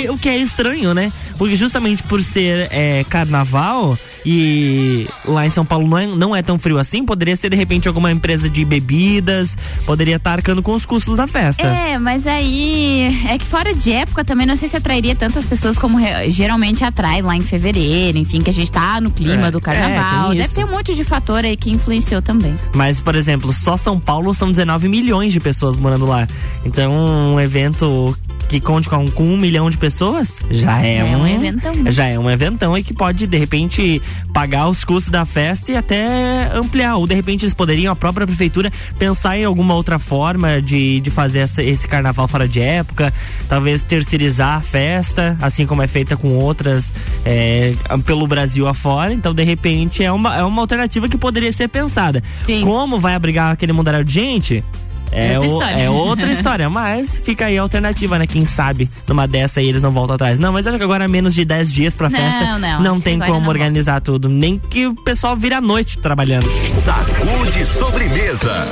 É, 0.04 0.10
o 0.10 0.18
que 0.18 0.28
é 0.28 0.36
estranho, 0.36 0.92
né? 0.94 1.12
Porque 1.38 1.54
justamente 1.56 2.02
por 2.02 2.20
ser 2.20 2.68
é, 2.72 3.04
carnaval 3.08 3.96
e 4.26 5.06
lá 5.24 5.46
em 5.46 5.50
São 5.50 5.64
Paulo 5.64 5.86
não 5.88 5.96
é, 5.98 6.06
não 6.06 6.36
é 6.36 6.42
tão 6.42 6.58
frio 6.58 6.76
assim, 6.78 7.04
poderia 7.04 7.36
ser 7.36 7.48
de 7.50 7.56
repente 7.56 7.88
alguma 7.88 8.10
empresa 8.12 8.50
de 8.50 8.64
bebidas, 8.64 9.56
poderia 9.86 10.16
estar 10.16 10.32
arcando 10.32 10.62
com 10.62 10.74
os 10.74 10.84
custos 10.84 11.16
da 11.16 11.26
festa. 11.26 11.62
É, 11.66 11.98
mas 11.98 12.26
aí 12.26 13.16
é 13.28 13.38
que 13.38 13.44
fora 13.46 13.72
de 13.72 13.92
época 13.92 14.24
também 14.24 14.46
não 14.46 14.56
sei 14.56 14.68
se 14.68 14.76
atrairia 14.76 15.14
tantas 15.14 15.46
pessoas 15.46 15.78
como 15.78 15.96
re- 15.96 16.30
geralmente 16.30 16.84
atrai 16.84 17.22
lá 17.22 17.36
em 17.36 17.40
fevereiro, 17.42 18.18
enfim, 18.18 18.40
que 18.40 18.50
a 18.50 18.52
gente 18.52 18.70
tá 18.70 19.00
no 19.00 19.10
clima 19.10 19.46
É, 19.46 19.50
do 19.50 19.58
é, 19.58 19.60
carnaval. 19.60 20.30
tem 20.30 20.38
Deve 20.38 20.54
ter 20.54 20.64
um 20.64 20.70
monte 20.70 20.94
de 20.94 21.04
fator 21.04 21.44
aí 21.44 21.56
que 21.56 21.70
influenciou 21.70 22.20
também. 22.20 22.54
Mas, 22.74 23.00
por 23.00 23.14
exemplo, 23.14 23.52
só 23.52 23.76
São 23.76 23.98
Paulo 23.98 24.34
são 24.34 24.50
19 24.50 24.88
milhões 24.88 25.32
de 25.32 25.40
pessoas 25.40 25.76
morando 25.76 26.04
lá. 26.06 26.26
Então, 26.64 26.92
um 27.34 27.40
evento 27.40 28.16
que 28.48 28.60
conte 28.60 28.88
com, 28.88 29.06
com 29.10 29.24
um 29.24 29.36
milhão 29.36 29.68
de 29.68 29.76
pessoas, 29.76 30.40
já 30.50 30.82
é, 30.84 30.98
É 30.98 31.04
um, 31.04 31.20
um 31.22 31.26
eventão, 31.26 31.74
né? 31.74 31.92
Já 31.92 32.06
é 32.06 32.18
um 32.18 32.30
eventão 32.30 32.76
e 32.76 32.82
que 32.82 32.94
pode, 32.94 33.26
de 33.26 33.36
repente, 33.36 34.00
pagar 34.32 34.68
os 34.68 34.84
custos 34.84 35.10
da 35.10 35.24
festa 35.26 35.70
e 35.72 35.76
até 35.76 36.50
ampliar. 36.54 36.96
Ou 36.96 37.06
de 37.06 37.14
repente 37.14 37.44
eles 37.44 37.52
poderiam, 37.54 37.92
a 37.92 37.96
própria 37.96 38.26
prefeitura, 38.26 38.70
pensar 38.98 39.36
em 39.38 39.44
alguma 39.44 39.74
outra 39.74 39.98
forma 39.98 40.62
de, 40.62 40.98
de 41.00 41.10
fazer 41.10 41.40
essa- 41.40 41.62
esse 41.62 41.86
carnaval 41.86 42.26
fora 42.26 42.48
de 42.48 42.60
época, 42.60 43.12
talvez 43.48 43.84
terceirizar 43.84 44.56
a 44.56 44.60
festa, 44.60 45.36
assim 45.42 45.66
como 45.66 45.82
é 45.82 45.86
feita 45.88 46.16
com 46.16 46.34
outras 46.38 46.92
é, 47.24 47.74
pelo 48.06 48.26
Brasil 48.26 48.66
afora. 48.66 49.12
Então, 49.12 49.34
de 49.34 49.42
repente, 49.44 50.02
é 50.02 50.10
uma, 50.10 50.36
é 50.36 50.42
uma 50.42 50.62
alternativa 50.62 51.08
que 51.08 51.18
poderia 51.18 51.52
ser 51.52 51.68
pensada. 51.68 52.22
Como 52.64 52.98
vai 52.98 53.14
abrigar 53.14 53.52
aquele 53.52 53.72
mundaréu 53.74 54.02
de 54.02 54.12
gente? 54.14 54.64
É, 55.10 55.38
Outra 55.38 55.40
o- 55.50 55.52
história. 55.52 55.82
é 55.82 55.90
outra 55.90 56.32
história, 56.32 56.70
mas 56.70 57.18
fica 57.18 57.46
aí 57.46 57.58
a 57.58 57.62
alternativa, 57.62 58.18
né? 58.18 58.26
Quem 58.26 58.44
sabe 58.44 58.88
numa 59.06 59.26
dessa 59.26 59.60
aí 59.60 59.68
eles 59.68 59.82
não 59.82 59.90
voltam 59.90 60.14
atrás. 60.14 60.38
Não, 60.38 60.52
mas 60.52 60.66
olha 60.66 60.78
que 60.78 60.84
agora 60.84 61.04
é 61.04 61.08
menos 61.08 61.34
de 61.34 61.44
10 61.44 61.72
dias 61.72 61.96
pra 61.96 62.08
Não, 62.10 62.18
festa. 62.18 62.58
não, 62.58 62.92
acho 62.92 62.94
que 62.96 63.02
tem 63.02 63.18
como 63.18 63.40
não 63.40 63.48
organizar 63.48 64.00
tudo. 64.00 64.28
Nem 64.28 64.58
que 64.58 64.86
o 64.86 64.94
pessoal 64.94 65.36
vire 65.36 65.54
à 65.54 65.60
noite 65.60 65.98
trabalhando. 65.98 66.48
Sacude 66.66 67.64
sobremesa. 67.66 68.66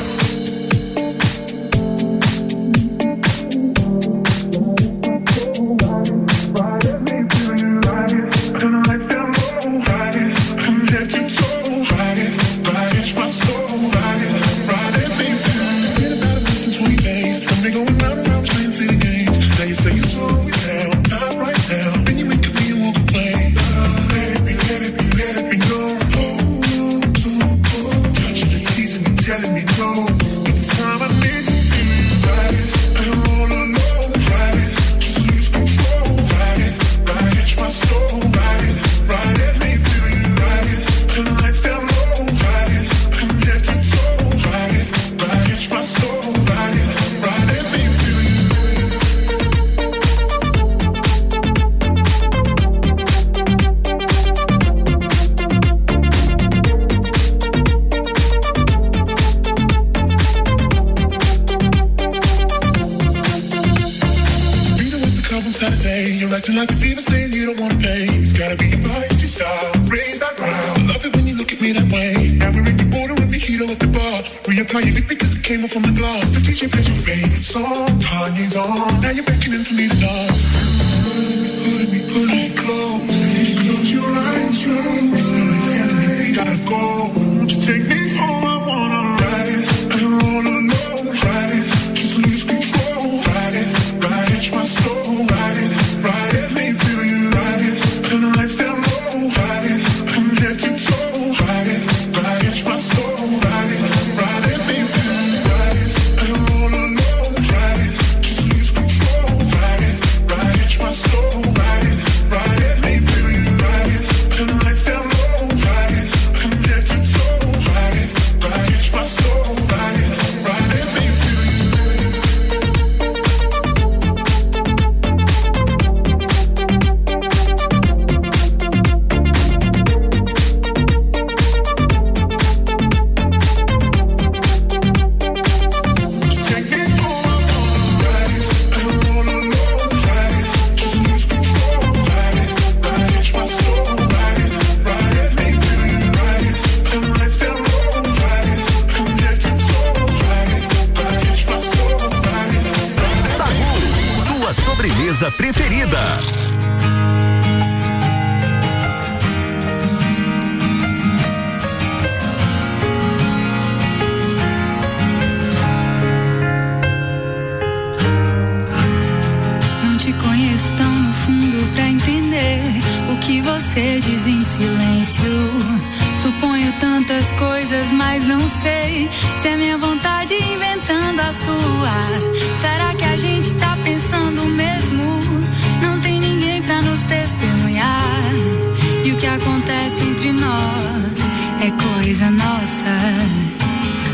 O 189.17 189.19
que 189.19 189.27
acontece 189.27 190.03
entre 190.03 190.33
nós 190.33 191.19
é 191.63 191.71
coisa 191.71 192.31
nossa. 192.31 192.93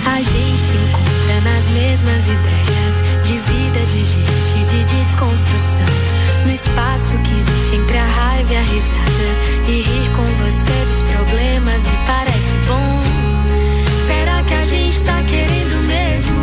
A 0.07 0.17
gente 0.17 0.62
se 0.69 0.77
encontra 0.77 1.41
nas 1.41 1.65
mesmas 1.71 2.25
ideias 2.27 2.95
de 3.25 3.38
vida, 3.38 3.81
de 3.87 4.05
gente, 4.05 4.71
de 4.71 4.85
desconstrução. 4.85 5.87
No 6.47 6.53
espaço 6.53 7.19
que 7.25 7.35
existe 7.35 7.77
entre 7.77 7.99
a 7.99 8.05
raiva 8.05 8.53
e 8.53 8.57
a 8.57 8.62
risada. 8.62 9.31
E 9.67 9.83
rir 9.83 10.11
com 10.15 10.23
você 10.23 10.85
dos 10.87 11.03
problemas 11.11 11.83
me 11.83 11.97
parece 12.07 12.57
bom. 12.69 13.03
Será 14.07 14.43
que 14.45 14.55
a 14.55 14.65
gente 14.65 15.03
tá 15.05 15.21
querendo 15.29 15.83
mesmo? 15.85 16.43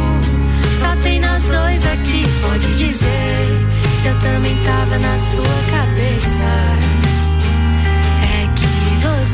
Só 0.82 0.96
tem 1.02 1.22
nós 1.22 1.44
dois 1.44 1.86
aqui, 1.86 2.26
pode 2.42 2.78
dizer. 2.78 3.68
Se 4.02 4.08
eu 4.08 4.20
também 4.20 4.58
tava 4.66 4.98
na 4.98 5.18
sua 5.20 5.78
cabeça. 5.78 6.99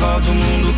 volta 0.00 0.30
o 0.30 0.34
mundo. 0.34 0.69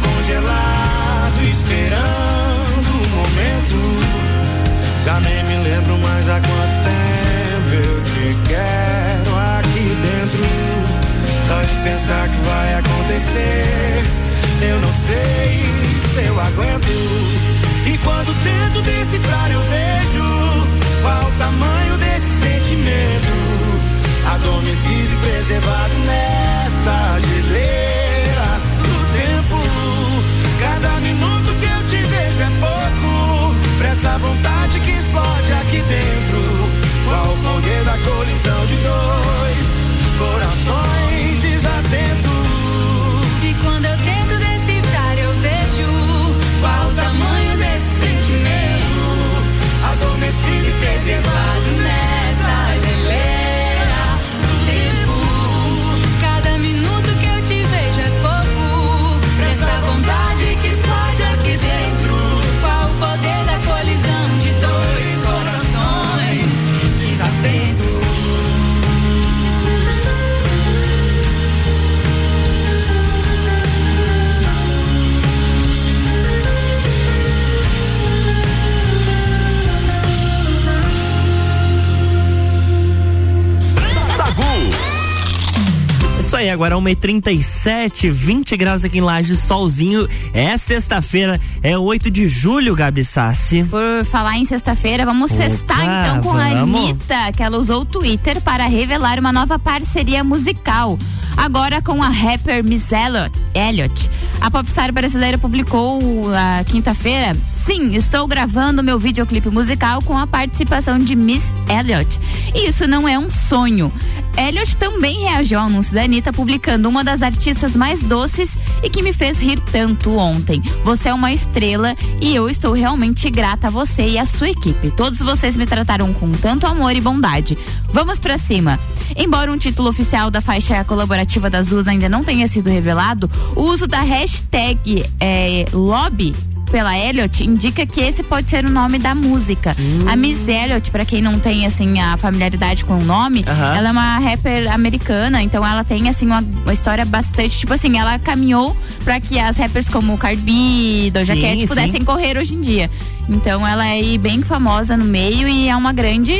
Agora 86.63 86.77
1h37, 86.77 88.09
20 88.09 88.57
graus 88.57 88.85
aqui 88.85 88.99
em 88.99 89.01
Lages, 89.01 89.41
solzinho. 89.41 90.09
É 90.33 90.57
sexta-feira, 90.57 91.41
é 91.61 91.77
8 91.77 92.09
de 92.09 92.29
julho, 92.29 92.77
Gabi 92.77 93.05
Sassi. 93.05 93.65
Por 93.65 94.05
falar 94.05 94.39
em 94.39 94.45
sexta-feira, 94.45 95.05
vamos 95.05 95.33
Opa, 95.33 95.43
sextar 95.43 95.81
então 95.81 96.23
com 96.23 96.39
a 96.39 96.51
vamos. 96.51 96.81
Anitta, 96.81 97.33
que 97.37 97.43
ela 97.43 97.59
usou 97.59 97.81
o 97.81 97.85
Twitter 97.85 98.41
para 98.41 98.65
revelar 98.67 99.19
uma 99.19 99.33
nova 99.33 99.59
parceria 99.59 100.23
musical. 100.23 100.97
Agora 101.37 101.83
com 101.83 102.01
a 102.01 102.09
rapper 102.09 102.63
Miss 102.63 102.93
Elliot. 102.93 103.37
Elliot. 103.55 104.11
A 104.41 104.49
popstar 104.49 104.93
brasileira 104.93 105.39
publicou 105.39 106.01
a 106.33 106.63
quinta-feira. 106.63 107.37
Sim, 107.65 107.95
estou 107.95 108.27
gravando 108.27 108.83
meu 108.83 108.99
videoclipe 108.99 109.49
musical 109.49 110.03
com 110.03 110.19
a 110.19 110.27
participação 110.27 110.99
de 110.99 111.15
Miss 111.15 111.45
Elliot. 111.69 112.19
E 112.53 112.69
isso 112.69 112.89
não 112.89 113.09
é 113.09 113.17
um 113.17 113.31
sonho. 113.31 113.93
Elliot 114.37 114.77
também 114.77 115.21
reagiu 115.21 115.61
ao 115.61 115.67
anúncio 115.67 115.95
da 115.95 116.03
Anitta, 116.03 116.33
publicando 116.33 116.89
uma 116.89 117.05
das 117.05 117.23
artistas 117.23 117.77
mais 117.77 118.03
doces 118.03 118.51
e 118.83 118.91
que 118.91 119.01
me 119.01 119.13
fez 119.13 119.39
rir 119.39 119.61
tanto 119.71 120.11
ontem. 120.17 120.61
Você 120.85 121.11
é 121.11 121.15
uma 121.15 121.33
estrela 121.33 121.97
e 122.21 122.35
eu 122.35 122.51
estou 122.51 122.73
realmente 122.73 123.31
grata 123.31 123.69
a 123.69 123.71
você 123.71 124.09
e 124.09 124.19
a 124.19 124.27
sua 124.27 124.51
equipe. 124.51 124.91
Todos 124.91 125.21
vocês 125.21 125.57
me 125.57 125.67
trataram 125.67 126.13
com 126.13 126.33
tanto 126.33 126.67
amor 126.67 126.97
e 126.97 127.01
bondade. 127.01 127.57
Vamos 127.93 128.19
pra 128.19 128.39
cima. 128.39 128.79
Embora 129.17 129.53
um 129.53 129.59
título 129.59 129.89
oficial 129.89 130.31
da 130.31 130.41
faixa 130.41 130.83
colaborativa 130.83 131.49
das 131.49 131.69
duas 131.69 131.87
ainda 131.87 132.09
não 132.09 132.25
tenha 132.25 132.49
sido 132.49 132.71
revelado, 132.71 133.31
o 133.55 133.63
uso 133.63 133.87
da 133.87 134.01
hashtag 134.01 135.05
eh, 135.21 135.67
lobby 135.73 136.35
pela 136.73 136.99
Elliot 136.99 137.45
indica 137.45 137.85
que 137.85 138.01
esse 138.01 138.23
pode 138.23 138.49
ser 138.49 138.65
o 138.65 138.71
nome 138.71 138.99
da 138.99 139.15
música. 139.15 139.77
A 140.11 140.17
Miss 140.17 140.49
Elliot, 140.49 140.91
pra 140.91 141.05
quem 141.05 141.21
não 141.21 141.39
tem 141.39 141.67
assim 141.67 142.01
a 142.01 142.17
familiaridade 142.17 142.83
com 142.87 142.95
o 142.95 143.05
nome, 143.05 143.45
Aham. 143.47 143.77
ela 143.77 143.89
é 143.89 143.93
uma 143.93 144.19
rapper 144.19 144.73
americana, 144.73 145.43
então 145.43 145.65
ela 145.65 145.85
tem 145.85 146.09
assim 146.09 146.25
uma, 146.25 146.43
uma 146.65 146.73
história 146.73 147.05
bastante, 147.05 147.59
tipo 147.59 147.75
assim, 147.75 147.99
ela 147.99 148.19
caminhou 148.19 148.75
pra 149.05 149.21
que 149.21 149.39
as 149.39 149.59
rappers 149.59 149.87
como 149.91 150.17
Cardi 150.17 150.41
B, 150.41 151.11
Doja 151.11 151.35
Sim, 151.35 151.43
Cat 151.43 151.61
sim. 151.61 151.67
pudessem 151.67 152.01
correr 152.05 152.39
hoje 152.39 152.55
em 152.55 152.61
dia. 152.63 152.91
Então 153.29 153.67
ela 153.67 153.87
é 153.87 154.17
bem 154.17 154.41
famosa 154.41 154.97
no 154.97 155.05
meio 155.05 155.47
e 155.47 155.69
é 155.69 155.77
uma 155.77 155.93
grande 155.93 156.33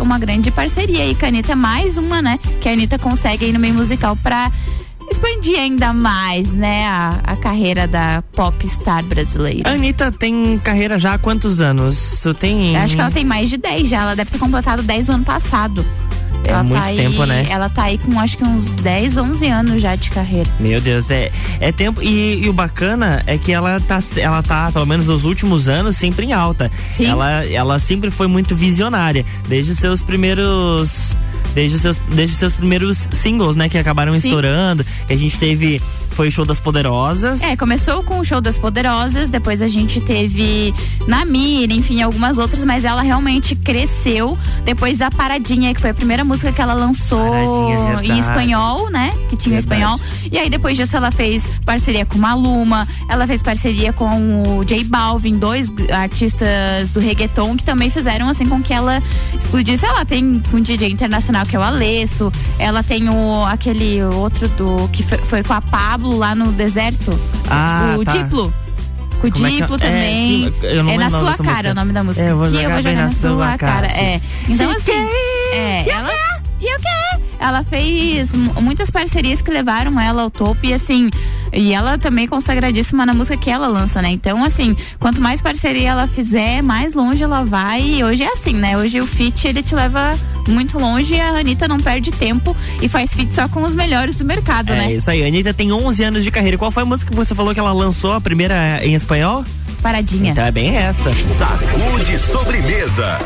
uma 0.00 0.18
grande 0.18 0.50
parceria 0.52 1.02
aí 1.02 1.14
com 1.16 1.24
a 1.24 1.28
Anitta, 1.28 1.56
mais 1.56 1.98
uma, 1.98 2.22
né, 2.22 2.38
que 2.60 2.68
a 2.68 2.72
Anitta 2.72 3.00
consegue 3.00 3.46
aí 3.46 3.52
no 3.52 3.58
meio 3.58 3.74
musical 3.74 4.16
pra 4.22 4.48
expandir 5.10 5.58
ainda 5.58 5.92
mais, 5.92 6.52
né, 6.52 6.86
a, 6.86 7.20
a 7.24 7.36
carreira 7.36 7.86
da 7.86 8.22
pop 8.34 8.66
star 8.68 9.04
brasileira. 9.04 9.68
A 9.68 9.72
Anitta 9.72 10.10
tem 10.12 10.58
carreira 10.58 10.98
já 10.98 11.14
há 11.14 11.18
quantos 11.18 11.60
anos? 11.60 12.20
Tu 12.22 12.34
tem. 12.34 12.76
Acho 12.76 12.94
que 12.94 13.00
ela 13.00 13.10
tem 13.10 13.24
mais 13.24 13.50
de 13.50 13.56
10 13.56 13.88
já. 13.88 14.02
Ela 14.02 14.16
deve 14.16 14.30
ter 14.30 14.38
completado 14.38 14.82
10 14.82 15.08
no 15.08 15.14
ano 15.14 15.24
passado. 15.24 15.84
É 16.44 16.50
ela 16.50 16.62
muito 16.64 16.80
tá 16.82 16.88
aí- 16.88 16.96
tempo, 16.96 17.24
né? 17.24 17.46
Ela 17.48 17.68
tá 17.68 17.84
aí 17.84 17.98
com 17.98 18.18
acho 18.18 18.36
que 18.36 18.42
uns 18.44 18.74
10, 18.76 19.16
11 19.16 19.46
anos 19.46 19.80
já 19.80 19.94
de 19.94 20.10
carreira. 20.10 20.50
Meu 20.58 20.80
Deus, 20.80 21.08
é, 21.10 21.30
é 21.60 21.70
tempo. 21.70 22.02
E, 22.02 22.42
e 22.44 22.48
o 22.48 22.52
bacana 22.52 23.22
é 23.26 23.38
que 23.38 23.52
ela 23.52 23.78
tá, 23.80 24.00
ela 24.16 24.42
tá, 24.42 24.70
pelo 24.72 24.84
menos 24.86 25.06
nos 25.06 25.24
últimos 25.24 25.68
anos, 25.68 25.96
sempre 25.96 26.26
em 26.26 26.32
alta. 26.32 26.68
Sim. 26.90 27.06
Ela, 27.06 27.44
ela 27.46 27.78
sempre 27.78 28.10
foi 28.10 28.26
muito 28.26 28.56
visionária. 28.56 29.24
Desde 29.48 29.70
os 29.72 29.78
seus 29.78 30.02
primeiros. 30.02 31.16
Desde 31.54 31.76
os 31.76 31.82
seus, 31.82 31.98
desde 32.14 32.34
os 32.34 32.38
seus 32.38 32.54
primeiros 32.54 33.08
singles, 33.12 33.56
né? 33.56 33.68
Que 33.68 33.78
acabaram 33.78 34.12
Sim. 34.12 34.28
estourando. 34.28 34.84
Que 35.06 35.12
a 35.12 35.16
gente 35.16 35.38
teve. 35.38 35.80
Foi 36.10 36.28
o 36.28 36.30
show 36.30 36.44
das 36.44 36.60
Poderosas. 36.60 37.40
É, 37.40 37.56
começou 37.56 38.02
com 38.02 38.18
o 38.18 38.24
show 38.24 38.38
das 38.38 38.58
Poderosas, 38.58 39.30
depois 39.30 39.62
a 39.62 39.66
gente 39.66 39.98
teve 39.98 40.74
Namir, 41.06 41.72
enfim, 41.72 42.02
algumas 42.02 42.36
outras, 42.36 42.62
mas 42.66 42.84
ela 42.84 43.00
realmente 43.00 43.56
cresceu 43.56 44.36
depois 44.62 44.98
da 44.98 45.10
Paradinha, 45.10 45.72
que 45.74 45.80
foi 45.80 45.88
a 45.88 45.94
primeira 45.94 46.22
música 46.22 46.52
que 46.52 46.60
ela 46.60 46.74
lançou 46.74 47.98
em 48.02 48.18
espanhol, 48.18 48.90
né? 48.90 49.10
Que 49.30 49.36
tinha 49.36 49.58
Verdade. 49.58 49.80
espanhol. 49.82 50.00
E 50.30 50.38
aí 50.38 50.50
depois 50.50 50.76
disso 50.76 50.94
ela 50.94 51.10
fez 51.10 51.42
parceria 51.64 52.04
com 52.04 52.18
Maluma, 52.18 52.86
ela 53.08 53.26
fez 53.26 53.42
parceria 53.42 53.90
com 53.90 54.58
o 54.58 54.64
J 54.66 54.84
Balvin, 54.84 55.38
dois 55.38 55.72
artistas 55.90 56.90
do 56.90 57.00
reggaeton 57.00 57.56
que 57.56 57.64
também 57.64 57.88
fizeram 57.88 58.28
assim 58.28 58.46
com 58.46 58.62
que 58.62 58.74
ela 58.74 59.02
explodisse. 59.34 59.86
Ela 59.86 60.04
tem 60.04 60.42
um 60.52 60.60
DJ 60.60 60.90
internacional 60.90 61.41
que 61.46 61.56
é 61.56 61.58
o 61.58 61.62
Alesso, 61.62 62.30
ela 62.58 62.82
tem 62.82 63.08
o 63.08 63.44
aquele 63.46 64.02
outro 64.02 64.48
do 64.50 64.88
que 64.92 65.02
foi, 65.02 65.18
foi 65.18 65.42
com 65.42 65.52
a 65.52 65.60
Pablo 65.60 66.16
lá 66.18 66.34
no 66.34 66.52
deserto, 66.52 67.10
Ah, 67.50 67.96
o 67.98 68.04
tá. 68.04 68.12
Diplo. 68.12 68.52
Com 69.20 69.28
o 69.28 69.32
Como 69.32 69.46
é 69.46 69.50
que 69.50 69.56
é? 69.56 69.60
Diplo 69.60 69.76
É, 69.76 69.78
também. 69.78 70.54
eu 70.62 70.70
é 70.80 70.82
lembro 70.82 70.98
na 70.98 71.10
sua 71.10 71.20
cara 71.36 71.52
música. 71.52 71.70
o 71.70 71.74
nome 71.74 71.92
da 71.92 72.04
música. 72.04 72.24
É, 72.26 72.30
eu 72.30 72.36
vou 72.36 72.46
que 72.50 72.62
jogar 72.62 72.82
bem 72.82 72.96
na 72.96 73.10
sua 73.12 73.58
cara, 73.58 73.88
sim. 73.90 74.00
É. 74.00 74.20
Então 74.48 74.70
assim, 74.72 74.92
é, 75.54 75.88
ela 75.88 76.10
e 76.60 76.64
o 76.76 76.78
quê? 76.78 77.22
Ela 77.42 77.64
fez 77.64 78.32
mu- 78.32 78.62
muitas 78.62 78.88
parcerias 78.90 79.42
que 79.42 79.50
levaram 79.50 79.98
ela 80.00 80.22
ao 80.22 80.30
topo 80.30 80.64
e 80.64 80.72
assim, 80.72 81.10
e 81.52 81.72
ela 81.72 81.98
também 81.98 82.24
é 82.24 82.28
consagradíssima 82.28 83.04
na 83.04 83.12
música 83.12 83.36
que 83.36 83.50
ela 83.50 83.66
lança, 83.66 84.00
né? 84.00 84.10
Então, 84.10 84.44
assim, 84.44 84.76
quanto 85.00 85.20
mais 85.20 85.42
parceria 85.42 85.90
ela 85.90 86.06
fizer, 86.06 86.62
mais 86.62 86.94
longe 86.94 87.22
ela 87.22 87.44
vai. 87.44 87.80
E 87.82 88.04
hoje 88.04 88.22
é 88.22 88.32
assim, 88.32 88.54
né? 88.54 88.78
Hoje 88.78 89.00
o 89.00 89.06
feat 89.06 89.48
ele 89.48 89.62
te 89.62 89.74
leva 89.74 90.16
muito 90.48 90.78
longe 90.78 91.14
e 91.14 91.20
a 91.20 91.30
Anitta 91.38 91.66
não 91.66 91.78
perde 91.78 92.10
tempo 92.12 92.56
e 92.80 92.88
faz 92.88 93.12
feat 93.12 93.32
só 93.34 93.48
com 93.48 93.62
os 93.62 93.74
melhores 93.74 94.14
do 94.14 94.24
mercado, 94.24 94.72
É 94.72 94.76
né? 94.76 94.92
isso 94.92 95.10
aí, 95.10 95.22
a 95.22 95.26
Anitta 95.26 95.52
tem 95.52 95.72
11 95.72 96.02
anos 96.04 96.24
de 96.24 96.30
carreira. 96.30 96.56
Qual 96.56 96.70
foi 96.70 96.84
a 96.84 96.86
música 96.86 97.10
que 97.10 97.16
você 97.16 97.34
falou 97.34 97.52
que 97.52 97.60
ela 97.60 97.72
lançou, 97.72 98.12
a 98.12 98.20
primeira 98.20 98.80
em 98.84 98.94
espanhol? 98.94 99.44
Paradinha. 99.82 100.30
Então 100.30 100.44
é 100.44 100.52
bem 100.52 100.76
essa. 100.76 101.12
Sacude 101.12 102.16
sobremesa. 102.18 103.18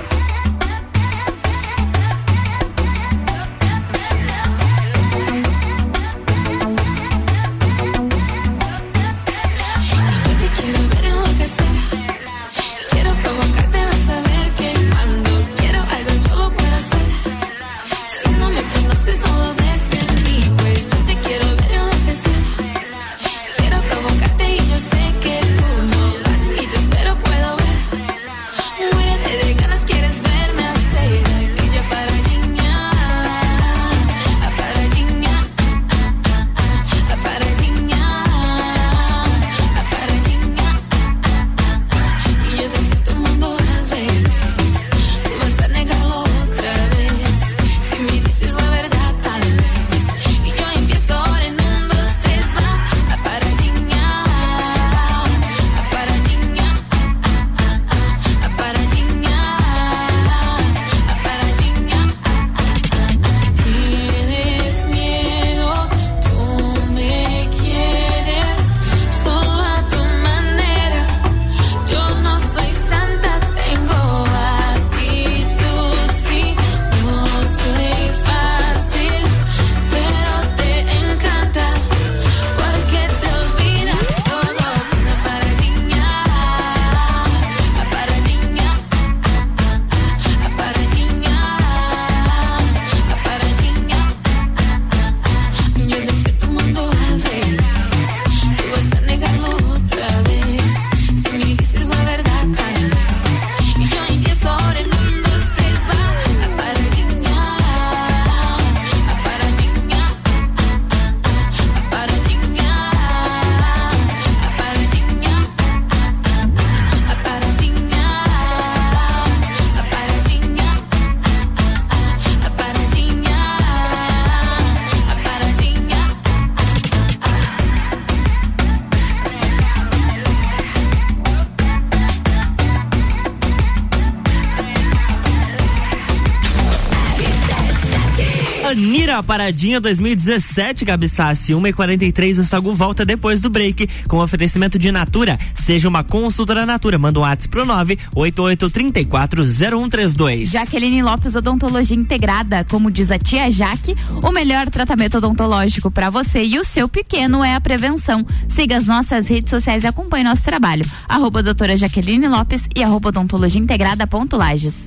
Paradinha 139.37 139.79
2017, 139.83 140.87
Gabi 140.87 141.11
Sassi, 141.11 141.53
1h43, 141.53 142.39
o 142.39 142.45
Sagu 142.47 142.73
volta 142.73 143.05
depois 143.05 143.43
do 143.43 143.51
break 143.51 143.87
com 144.09 144.17
oferecimento 144.17 144.79
de 144.79 144.91
Natura. 144.91 145.39
Seja 145.55 145.91
uma 145.91 146.03
consultora 146.03 146.65
Natura, 146.65 146.99
manda 146.99 147.19
um 147.19 147.23
WhatsApp 147.23 147.51
pro 147.51 147.67
988340132. 147.67 150.47
Jaqueline 150.47 151.03
Lopes 151.03 151.35
Odontologia 151.35 151.95
Integrada, 151.95 152.65
como 152.65 152.91
diz 152.91 153.11
a 153.11 153.19
tia 153.19 153.51
Jaque, 153.51 153.95
o 154.23 154.33
melhor 154.33 154.71
tratamento 154.71 155.19
odontológico 155.19 155.91
para 155.91 156.09
você 156.09 156.43
e 156.43 156.59
o 156.59 156.65
seu 156.65 156.89
pequeno 156.89 157.45
é 157.45 157.55
a 157.55 157.61
prevenção. 157.61 158.25
Siga 158.49 158.79
as 158.79 158.87
nossas 158.87 159.29
redes 159.29 159.51
sociais 159.51 159.85
e 159.85 159.87
acompanhe 159.87 160.25
nosso 160.25 160.45
trabalho. 160.45 160.87
Arroba 161.07 161.43
doutora 161.43 161.77
Jaqueline 161.77 162.27
Lopes 162.27 162.67
e 162.75 162.83
arroba 162.83 163.11
odontologia 163.11 163.61
integrada 163.61 164.07
ponto 164.07 164.35
Lages. 164.35 164.87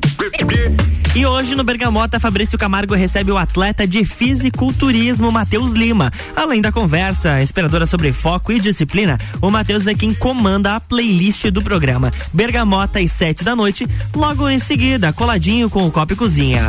E 1.15 1.25
hoje 1.25 1.55
no 1.55 1.63
Bergamota, 1.63 2.19
Fabrício 2.19 2.57
Camargo 2.57 2.93
recebe 2.93 3.31
o 3.31 3.37
atleta 3.37 3.85
de 3.85 4.05
fisiculturismo 4.39 5.31
Matheus 5.31 5.71
Lima. 5.71 6.11
Além 6.33 6.61
da 6.61 6.71
conversa 6.71 7.41
inspiradora 7.41 7.85
sobre 7.85 8.13
foco 8.13 8.53
e 8.53 8.59
disciplina, 8.59 9.19
o 9.41 9.51
Matheus 9.51 9.85
é 9.85 9.93
quem 9.93 10.13
comanda 10.13 10.75
a 10.75 10.79
playlist 10.79 11.47
do 11.51 11.61
programa. 11.61 12.09
Bergamota 12.33 12.99
às 12.99 13.11
sete 13.11 13.43
da 13.43 13.55
noite, 13.55 13.85
logo 14.15 14.49
em 14.49 14.57
seguida, 14.57 15.11
coladinho 15.11 15.69
com 15.69 15.85
o 15.85 15.91
Copo 15.91 16.13
e 16.13 16.15
Cozinha. 16.15 16.67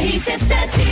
O 0.00 0.91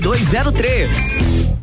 5203. 0.00 0.88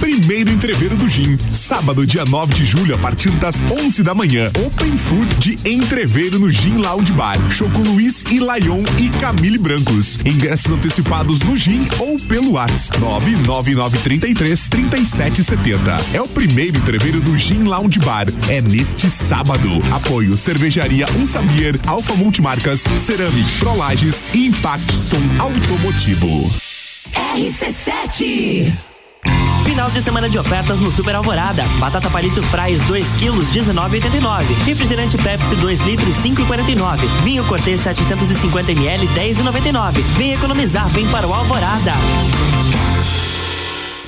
Primeiro 0.00 0.50
entreveiro 0.50 0.96
do 0.96 1.08
Gin, 1.08 1.38
sábado, 1.38 2.06
dia 2.06 2.24
9 2.24 2.54
de 2.54 2.64
julho, 2.64 2.94
a 2.94 2.98
partir 2.98 3.30
das 3.32 3.56
11 3.70 4.02
da 4.02 4.14
manhã. 4.14 4.50
Open 4.66 4.96
Food 4.98 5.34
de 5.36 5.68
entreveiro 5.68 6.38
no 6.38 6.50
Gin 6.50 6.76
Lounge 6.76 7.12
Bar. 7.12 7.38
Choco 7.50 7.80
Luiz 7.80 8.22
e 8.30 8.38
Laion 8.38 8.82
e 8.98 9.08
Camille 9.20 9.58
Brancos. 9.58 10.18
Ingressos 10.24 10.70
antecipados 10.70 11.40
no 11.40 11.56
Gin 11.56 11.80
ou 11.98 12.18
pelo 12.20 12.52
WhatsApp 12.52 13.00
99933 13.00 14.68
3770. 14.68 15.90
É 16.12 16.20
o 16.20 16.28
primeiro 16.28 16.76
entreveiro 16.76 17.20
do 17.20 17.36
Gin 17.36 17.64
Lounge 17.64 17.98
Bar. 18.00 18.26
É 18.48 18.60
neste 18.60 19.08
sábado. 19.08 19.68
Apoio 19.90 20.36
Cervejaria 20.36 21.06
Um 21.18 21.26
Sabier, 21.26 21.78
Alfa 21.86 22.14
Multimarcas, 22.14 22.84
Ceramic, 22.98 23.50
Prolages 23.58 24.24
e 24.34 24.46
Impact 24.46 24.92
Som 24.92 25.22
Automotivo. 25.40 26.50
RC7 27.34 28.95
Final 29.76 29.90
de 29.90 30.02
semana 30.02 30.26
de 30.26 30.38
ofertas 30.38 30.80
no 30.80 30.90
Super 30.90 31.16
Alvorada. 31.16 31.62
Batata 31.78 32.08
palito 32.08 32.42
fries 32.44 32.80
2 32.86 33.14
quilos 33.16 33.48
19,89. 33.48 34.64
Refrigerante 34.64 35.18
Pepsi 35.18 35.54
2 35.54 35.80
litros 35.80 36.16
5,49. 36.16 37.06
Vinho 37.22 37.44
Cortez 37.44 37.82
750 37.82 38.72
ml 38.72 39.06
10,99. 39.08 40.00
Vem 40.16 40.32
economizar, 40.32 40.88
vem 40.88 41.06
para 41.08 41.26
o 41.26 41.34
Alvorada. 41.34 41.92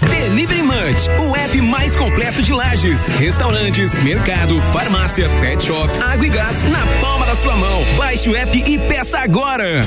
Delivery 0.01 0.63
Munch, 0.63 1.07
o 1.21 1.37
app 1.37 1.61
mais 1.61 1.95
completo 1.95 2.43
de 2.43 2.53
lajes, 2.55 3.07
restaurantes, 3.19 3.93
mercado, 4.03 4.63
farmácia, 4.73 5.29
pet 5.43 5.63
shop, 5.63 5.91
água 6.01 6.27
e 6.27 6.31
gás 6.31 6.63
na 6.63 6.81
palma 6.99 7.27
da 7.27 7.37
sua 7.37 7.55
mão. 7.57 7.85
Baixe 7.99 8.31
o 8.31 8.35
app 8.35 8.57
e 8.57 8.79
peça 8.79 9.19
agora. 9.19 9.87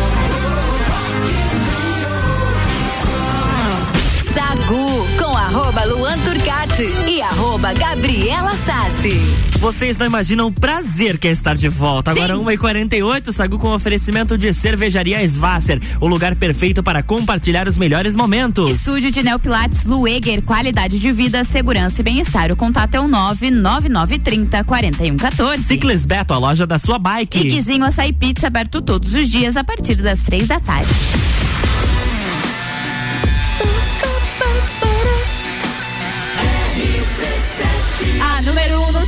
Com 5.21 5.37
arroba 5.37 5.83
Luan 5.83 6.17
Turcati 6.19 6.89
e 7.07 7.21
arroba 7.21 7.73
Gabriela 7.73 8.55
Sassi. 8.55 9.19
Vocês 9.59 9.95
não 9.95 10.07
imaginam 10.07 10.47
o 10.47 10.51
prazer 10.51 11.19
que 11.19 11.27
é 11.27 11.31
estar 11.31 11.55
de 11.55 11.69
volta. 11.69 12.09
Agora 12.09 12.35
1h48, 12.35 13.31
Sagu 13.31 13.59
com 13.59 13.71
oferecimento 13.71 14.35
de 14.35 14.51
cervejaria 14.51 15.23
Svasser, 15.23 15.79
o 15.99 16.07
lugar 16.07 16.35
perfeito 16.35 16.81
para 16.81 17.03
compartilhar 17.03 17.67
os 17.67 17.77
melhores 17.77 18.15
momentos. 18.15 18.67
Estúdio 18.67 19.11
de 19.11 19.21
Neopilates 19.21 19.85
Lueger, 19.85 20.41
qualidade 20.41 20.97
de 20.97 21.11
vida, 21.11 21.43
segurança 21.43 22.01
e 22.01 22.03
bem-estar. 22.03 22.51
O 22.51 22.55
contato 22.55 22.95
é 22.95 22.99
o 22.99 23.07
99930 23.07 24.63
4114. 24.63 25.63
Ciclis 25.63 26.03
Beto, 26.03 26.33
a 26.33 26.39
loja 26.39 26.65
da 26.65 26.79
sua 26.79 26.97
bike. 26.97 27.37
E 27.37 27.43
Guizinho 27.51 27.85
Açaí 27.85 28.11
Pizza 28.11 28.47
aberto 28.47 28.81
todos 28.81 29.13
os 29.13 29.29
dias 29.29 29.55
a 29.55 29.63
partir 29.63 29.95
das 29.95 30.19
três 30.19 30.47
da 30.47 30.59
tarde. 30.59 30.91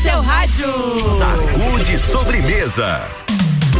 Seu 0.04 0.22
rádio. 0.22 1.00
Sacude 1.18 1.98
sobremesa. 1.98 3.23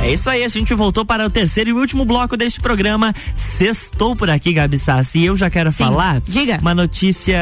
É 0.04 0.12
isso 0.12 0.30
aí, 0.30 0.44
a 0.44 0.50
gente 0.50 0.74
voltou 0.74 1.06
para 1.06 1.26
o 1.26 1.30
terceiro 1.30 1.70
e 1.70 1.74
último 1.74 2.04
bloco 2.04 2.36
deste 2.36 2.60
programa. 2.60 3.16
Sextou 3.34 4.18
por 4.18 4.30
aqui, 4.30 4.52
Gabi 4.52 4.78
Sassi. 4.78 5.20
E 5.20 5.26
eu 5.28 5.38
já 5.38 5.50
quero 5.50 5.72
Sim, 5.72 5.78
falar 5.86 6.22
diga. 6.28 6.60
uma 6.62 6.76
notícia 6.76 7.40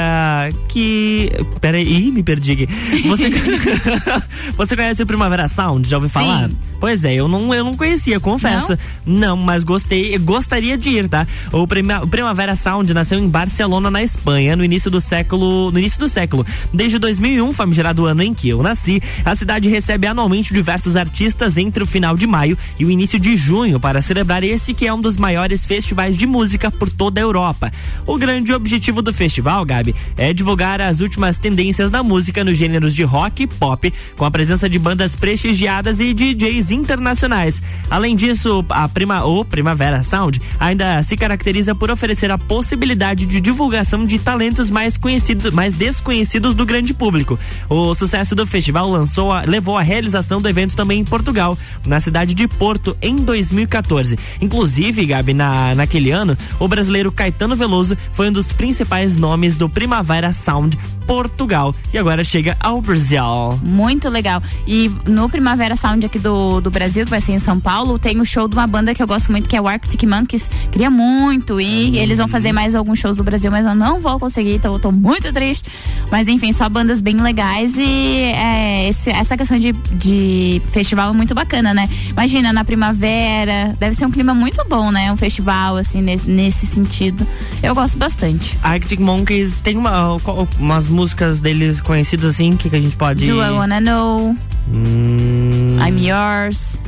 que. 0.69 1.31
Peraí, 1.59 1.83
ih, 1.83 2.11
me 2.11 2.21
perdi. 2.21 2.69
Você, 3.07 3.31
Você 4.55 4.75
conhece 4.75 5.01
o 5.01 5.07
Primavera 5.07 5.47
Sound? 5.47 5.89
Já 5.89 5.97
ouviu 5.97 6.09
falar? 6.09 6.49
Sim. 6.49 6.57
Pois 6.79 7.03
é, 7.03 7.15
eu 7.15 7.27
não, 7.27 7.51
eu 7.51 7.63
não 7.63 7.75
conhecia, 7.75 8.19
confesso. 8.19 8.77
Não, 9.05 9.35
mas 9.35 9.63
gostei, 9.63 10.15
gostaria 10.19 10.77
de 10.77 10.89
ir, 10.89 11.09
tá? 11.09 11.27
O, 11.51 11.67
Prima, 11.67 12.03
o 12.03 12.07
Primavera 12.07 12.55
Sound 12.55 12.93
nasceu 12.93 13.17
em 13.17 13.27
Barcelona, 13.27 13.89
na 13.89 14.03
Espanha, 14.03 14.55
no 14.55 14.63
início 14.63 14.91
do 14.91 15.01
século. 15.01 15.71
No 15.71 15.79
início 15.79 15.99
do 15.99 16.07
século. 16.07 16.45
Desde 16.71 16.99
2001, 16.99 17.53
famigerado 17.53 18.05
ano 18.05 18.21
em 18.21 18.35
que 18.35 18.49
eu 18.49 18.61
nasci, 18.61 19.01
a 19.25 19.35
cidade 19.35 19.67
recebe 19.67 20.05
anualmente 20.05 20.53
diversos 20.53 20.95
artistas 20.95 21.57
entre 21.57 21.83
o 21.83 21.87
final 21.87 22.15
de 22.15 22.27
maio 22.27 22.50
e 22.79 22.85
o 22.85 22.91
início 22.91 23.19
de 23.19 23.35
junho 23.35 23.79
para 23.79 24.01
celebrar 24.01 24.43
esse 24.43 24.73
que 24.73 24.87
é 24.87 24.93
um 24.93 25.01
dos 25.01 25.17
maiores 25.17 25.65
festivais 25.65 26.17
de 26.17 26.25
música 26.25 26.71
por 26.71 26.89
toda 26.89 27.19
a 27.19 27.23
Europa. 27.23 27.71
O 28.05 28.17
grande 28.17 28.53
objetivo 28.53 29.01
do 29.01 29.13
festival, 29.13 29.65
Gabi, 29.65 29.95
é 30.17 30.33
divulgar 30.33 30.81
as 30.81 30.99
últimas 30.99 31.37
tendências 31.37 31.89
da 31.89 32.03
música 32.03 32.43
nos 32.43 32.57
gêneros 32.57 32.95
de 32.95 33.03
rock 33.03 33.43
e 33.43 33.47
pop, 33.47 33.93
com 34.15 34.25
a 34.25 34.31
presença 34.31 34.69
de 34.69 34.79
bandas 34.79 35.15
prestigiadas 35.15 35.99
e 35.99 36.13
DJs 36.13 36.71
internacionais. 36.71 37.61
Além 37.89 38.15
disso, 38.15 38.65
a 38.69 38.87
prima, 38.87 39.25
o 39.25 39.43
Primavera 39.43 40.03
Sound 40.03 40.41
ainda 40.59 41.01
se 41.03 41.15
caracteriza 41.15 41.75
por 41.75 41.91
oferecer 41.91 42.31
a 42.31 42.37
possibilidade 42.37 43.25
de 43.25 43.41
divulgação 43.41 44.05
de 44.05 44.19
talentos 44.19 44.69
mais 44.69 44.97
conhecidos, 44.97 45.53
mais 45.53 45.75
desconhecidos 45.75 46.55
do 46.55 46.65
grande 46.65 46.93
público. 46.93 47.39
O 47.69 47.93
sucesso 47.93 48.35
do 48.35 48.45
festival 48.45 48.89
lançou 48.89 49.31
a, 49.31 49.41
levou 49.41 49.77
à 49.77 49.81
realização 49.81 50.41
do 50.41 50.49
evento 50.49 50.75
também 50.75 50.99
em 50.99 51.03
Portugal, 51.03 51.57
na 51.85 51.99
cidade 51.99 52.33
de 52.33 52.40
Porto, 52.47 52.95
em 53.01 53.15
2014. 53.15 54.17
Inclusive, 54.41 55.05
Gabi, 55.05 55.33
na, 55.33 55.75
naquele 55.75 56.11
ano, 56.11 56.37
o 56.59 56.67
brasileiro 56.67 57.11
Caetano 57.11 57.55
Veloso 57.55 57.97
foi 58.13 58.29
um 58.29 58.31
dos 58.31 58.51
principais 58.51 59.17
nomes 59.17 59.57
do 59.57 59.69
Primavera 59.69 60.33
Sound 60.33 60.77
Portugal 61.07 61.73
e 61.93 61.97
agora 61.97 62.23
chega 62.23 62.55
ao 62.59 62.81
Brasil. 62.81 63.21
Muito 63.63 64.09
legal. 64.09 64.41
E 64.67 64.89
no 65.05 65.29
Primavera 65.29 65.75
Sound 65.75 66.05
aqui 66.05 66.19
do, 66.19 66.61
do 66.61 66.71
Brasil, 66.71 67.03
que 67.05 67.09
vai 67.11 67.21
ser 67.21 67.33
em 67.33 67.39
São 67.39 67.59
Paulo, 67.59 67.99
tem 67.99 68.19
o 68.21 68.25
show 68.25 68.47
de 68.47 68.55
uma 68.55 68.65
banda 68.67 68.93
que 68.95 69.01
eu 69.03 69.07
gosto 69.07 69.31
muito, 69.31 69.49
que 69.49 69.55
é 69.55 69.61
o 69.61 69.67
Arctic 69.67 70.03
Monkeys. 70.03 70.49
Queria 70.71 70.89
muito 70.89 71.59
ir. 71.59 71.97
Eles 71.97 72.17
vão 72.17 72.27
fazer 72.27 72.51
mais 72.51 72.75
alguns 72.75 72.99
shows 72.99 73.17
do 73.17 73.23
Brasil, 73.23 73.51
mas 73.51 73.65
eu 73.65 73.75
não 73.75 73.99
vou 74.01 74.19
conseguir, 74.19 74.55
então 74.55 74.73
eu 74.73 74.79
tô 74.79 74.91
muito 74.91 75.31
triste. 75.33 75.69
Mas 76.11 76.27
enfim, 76.27 76.53
só 76.53 76.67
bandas 76.69 77.01
bem 77.01 77.15
legais 77.21 77.73
e 77.77 78.21
é, 78.35 78.89
esse- 78.89 79.09
essa 79.09 79.35
questão 79.37 79.59
de, 79.59 79.71
de 79.71 80.61
festival 80.71 81.09
é 81.09 81.13
muito 81.13 81.33
bacana, 81.35 81.73
né? 81.73 81.89
Imagina, 82.09 82.53
na 82.53 82.63
primavera, 82.63 83.75
deve 83.79 83.95
ser 83.95 84.05
um 84.05 84.11
clima 84.11 84.33
muito 84.33 84.63
bom, 84.69 84.91
né? 84.91 85.11
Um 85.11 85.17
festival, 85.17 85.77
assim, 85.77 86.01
nesse, 86.01 86.29
nesse 86.29 86.65
sentido. 86.65 87.25
Eu 87.61 87.73
gosto 87.75 87.97
bastante. 87.97 88.57
Arctic 88.63 88.99
Monkeys 88.99 89.57
tem 89.63 89.77
uma, 89.77 90.17
umas 90.59 90.87
músicas 90.91 91.41
deles 91.41 91.81
conhecidas 91.81 92.31
assim 92.35 92.55
que, 92.55 92.69
que 92.69 92.75
a 92.75 92.81
gente 92.81 92.95
pode. 92.95 93.25
Do 93.25 93.41
I 93.41 93.49
Wanna 93.51 93.81
Know, 93.81 94.35
Hum... 94.71 95.77
I'm 95.79 95.97
Yours, 95.97 96.79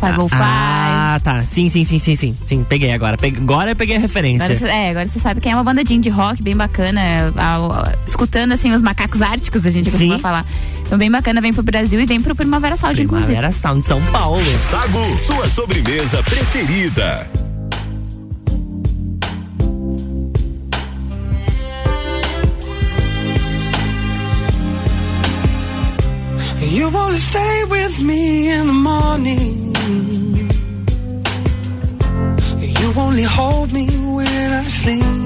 505. 0.00 0.28
Ah, 0.40 1.20
tá. 1.22 1.42
Sim, 1.42 1.68
sim, 1.68 1.84
sim, 1.84 1.98
sim, 1.98 2.16
sim. 2.16 2.36
Sim, 2.46 2.64
peguei 2.68 2.92
agora. 2.92 3.16
Peguei- 3.16 3.40
agora 3.42 3.72
eu 3.72 3.76
peguei 3.76 3.96
a 3.96 3.98
referência. 3.98 4.44
Agora, 4.44 4.58
cê- 4.58 4.66
é, 4.68 4.90
agora 4.90 5.06
você 5.06 5.18
sabe 5.18 5.40
que 5.40 5.48
é 5.48 5.54
uma 5.54 5.64
banda 5.64 5.82
de 5.84 5.92
indie 5.94 6.08
rock 6.10 6.42
bem 6.42 6.56
bacana. 6.56 7.00
é, 7.00 7.32
ao- 7.36 7.72
ao- 7.72 7.84
escutando 8.06 8.52
assim 8.52 8.72
os 8.72 8.80
macacos 8.80 9.20
árticos, 9.20 9.66
a 9.66 9.70
gente 9.70 9.90
costuma 9.90 10.16
Sim. 10.16 10.20
falar. 10.22 10.46
Então 10.86 10.96
bem 10.96 11.10
bacana, 11.10 11.40
vem 11.40 11.52
pro 11.52 11.62
Brasil 11.62 12.00
e 12.00 12.06
vem 12.06 12.20
pro 12.20 12.34
Primavera 12.34 12.76
Sound, 12.76 13.00
inclusive. 13.02 13.26
Primavera 13.32 13.52
Sound 13.52 13.84
São 13.84 14.00
Paulo. 14.04 14.42
Sagu, 14.70 15.18
sua 15.18 15.48
sobremesa 15.48 16.22
preferida. 16.22 17.28
You 26.70 26.86
only 26.94 27.18
stay 27.18 27.64
with 27.64 28.00
me 28.02 28.50
in 28.50 28.66
the 28.66 28.72
morning. 28.72 29.74
You 32.80 32.92
only 32.96 33.22
hold 33.22 33.72
me 33.72 33.86
when 33.86 34.52
I 34.52 34.64
sleep. 34.64 35.17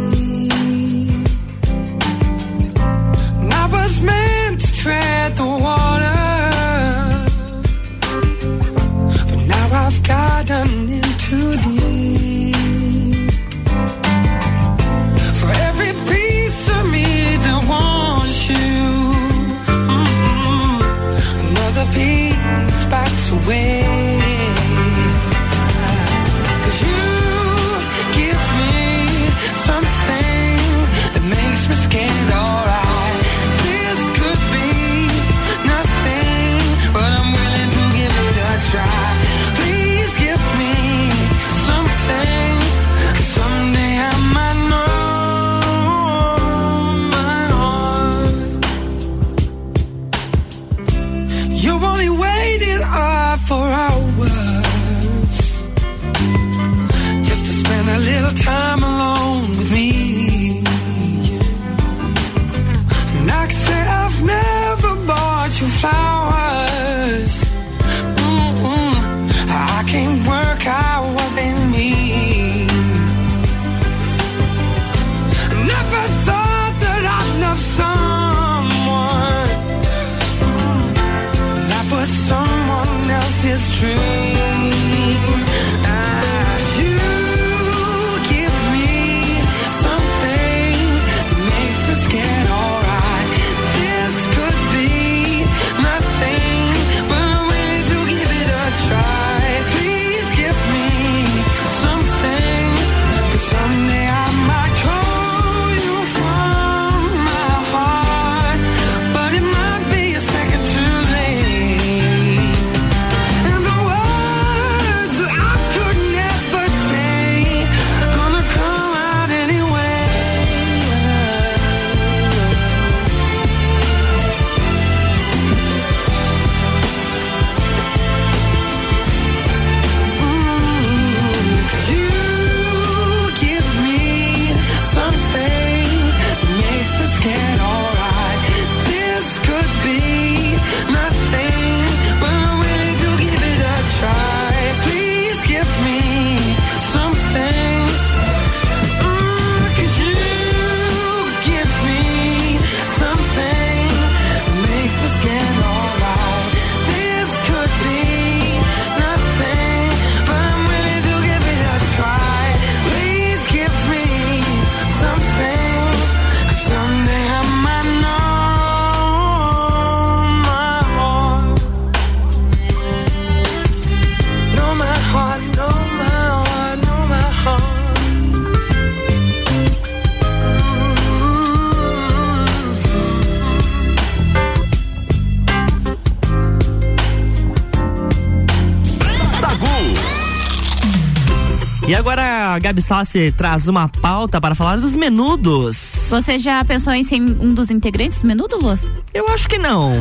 A 192.52 192.58
Gabi 192.58 192.82
Sassi 192.82 193.32
traz 193.34 193.66
uma 193.66 193.88
pauta 193.88 194.38
para 194.38 194.54
falar 194.54 194.76
dos 194.76 194.94
menudos. 194.94 196.06
Você 196.10 196.38
já 196.38 196.62
pensou 196.62 196.92
em 196.92 197.02
ser 197.02 197.16
um 197.16 197.54
dos 197.54 197.70
integrantes 197.70 198.18
do 198.18 198.26
Menudo, 198.26 198.58
Luz? 198.62 198.80
Eu 199.14 199.26
acho 199.28 199.48
que 199.48 199.56
não. 199.56 199.92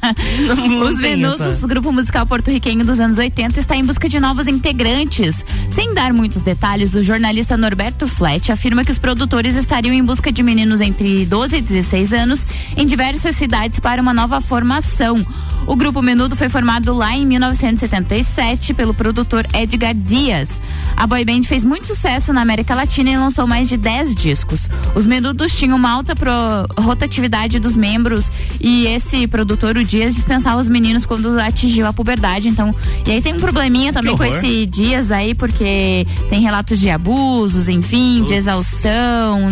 não, 0.46 0.56
não 0.56 0.86
Os 0.88 0.98
Menudos, 0.98 1.40
essa. 1.40 1.66
grupo 1.66 1.92
musical 1.92 2.24
porto-riquenho 2.24 2.84
dos 2.84 2.98
anos 2.98 3.18
80, 3.18 3.60
está 3.60 3.76
em 3.76 3.84
busca 3.84 4.08
de 4.08 4.18
novos 4.18 4.46
integrantes. 4.46 5.44
Sem 5.70 5.92
dar 5.92 6.14
muitos 6.14 6.40
detalhes, 6.40 6.94
o 6.94 7.02
jornalista 7.02 7.56
Norberto 7.56 8.08
Flet 8.08 8.50
afirma 8.50 8.84
que 8.84 8.92
os 8.92 8.98
produtores 8.98 9.54
estariam 9.54 9.94
em 9.94 10.02
busca 10.02 10.32
de 10.32 10.42
meninos 10.42 10.80
entre 10.80 11.26
12 11.26 11.56
e 11.56 11.60
16 11.60 12.12
anos 12.14 12.46
em 12.74 12.86
diversas 12.86 13.36
cidades 13.36 13.80
para 13.80 14.00
uma 14.00 14.14
nova 14.14 14.40
formação. 14.40 15.24
O 15.68 15.76
grupo 15.76 16.00
Menudo 16.00 16.34
foi 16.34 16.48
formado 16.48 16.94
lá 16.94 17.14
em 17.14 17.26
1977 17.26 18.72
pelo 18.72 18.94
produtor 18.94 19.46
Edgar 19.52 19.94
Dias. 19.94 20.50
A 20.96 21.06
boy 21.06 21.22
band 21.26 21.42
fez 21.42 21.62
muito 21.62 21.86
sucesso 21.86 22.32
na 22.32 22.40
América 22.40 22.74
Latina 22.74 23.10
e 23.10 23.16
lançou 23.18 23.46
mais 23.46 23.68
de 23.68 23.76
10 23.76 24.14
discos. 24.14 24.62
Os 24.94 25.04
Menudos 25.04 25.52
tinham 25.52 25.76
uma 25.76 25.90
alta 25.90 26.14
rotatividade 26.80 27.58
dos 27.58 27.76
membros 27.76 28.32
e 28.58 28.86
esse 28.86 29.26
produtor, 29.26 29.76
o 29.76 29.84
Dias, 29.84 30.14
dispensava 30.14 30.58
os 30.58 30.70
meninos 30.70 31.04
quando 31.04 31.38
atingiu 31.38 31.86
a 31.86 31.92
puberdade. 31.92 32.48
Então, 32.48 32.74
e 33.06 33.12
aí 33.12 33.20
tem 33.20 33.34
um 33.34 33.38
probleminha 33.38 33.92
também 33.92 34.16
com 34.16 34.24
esse 34.24 34.64
Dias 34.64 35.10
aí, 35.10 35.34
porque 35.34 36.06
tem 36.30 36.40
relatos 36.40 36.80
de 36.80 36.88
abusos, 36.88 37.68
enfim, 37.68 38.24
de 38.24 38.32
exaustão. 38.32 39.48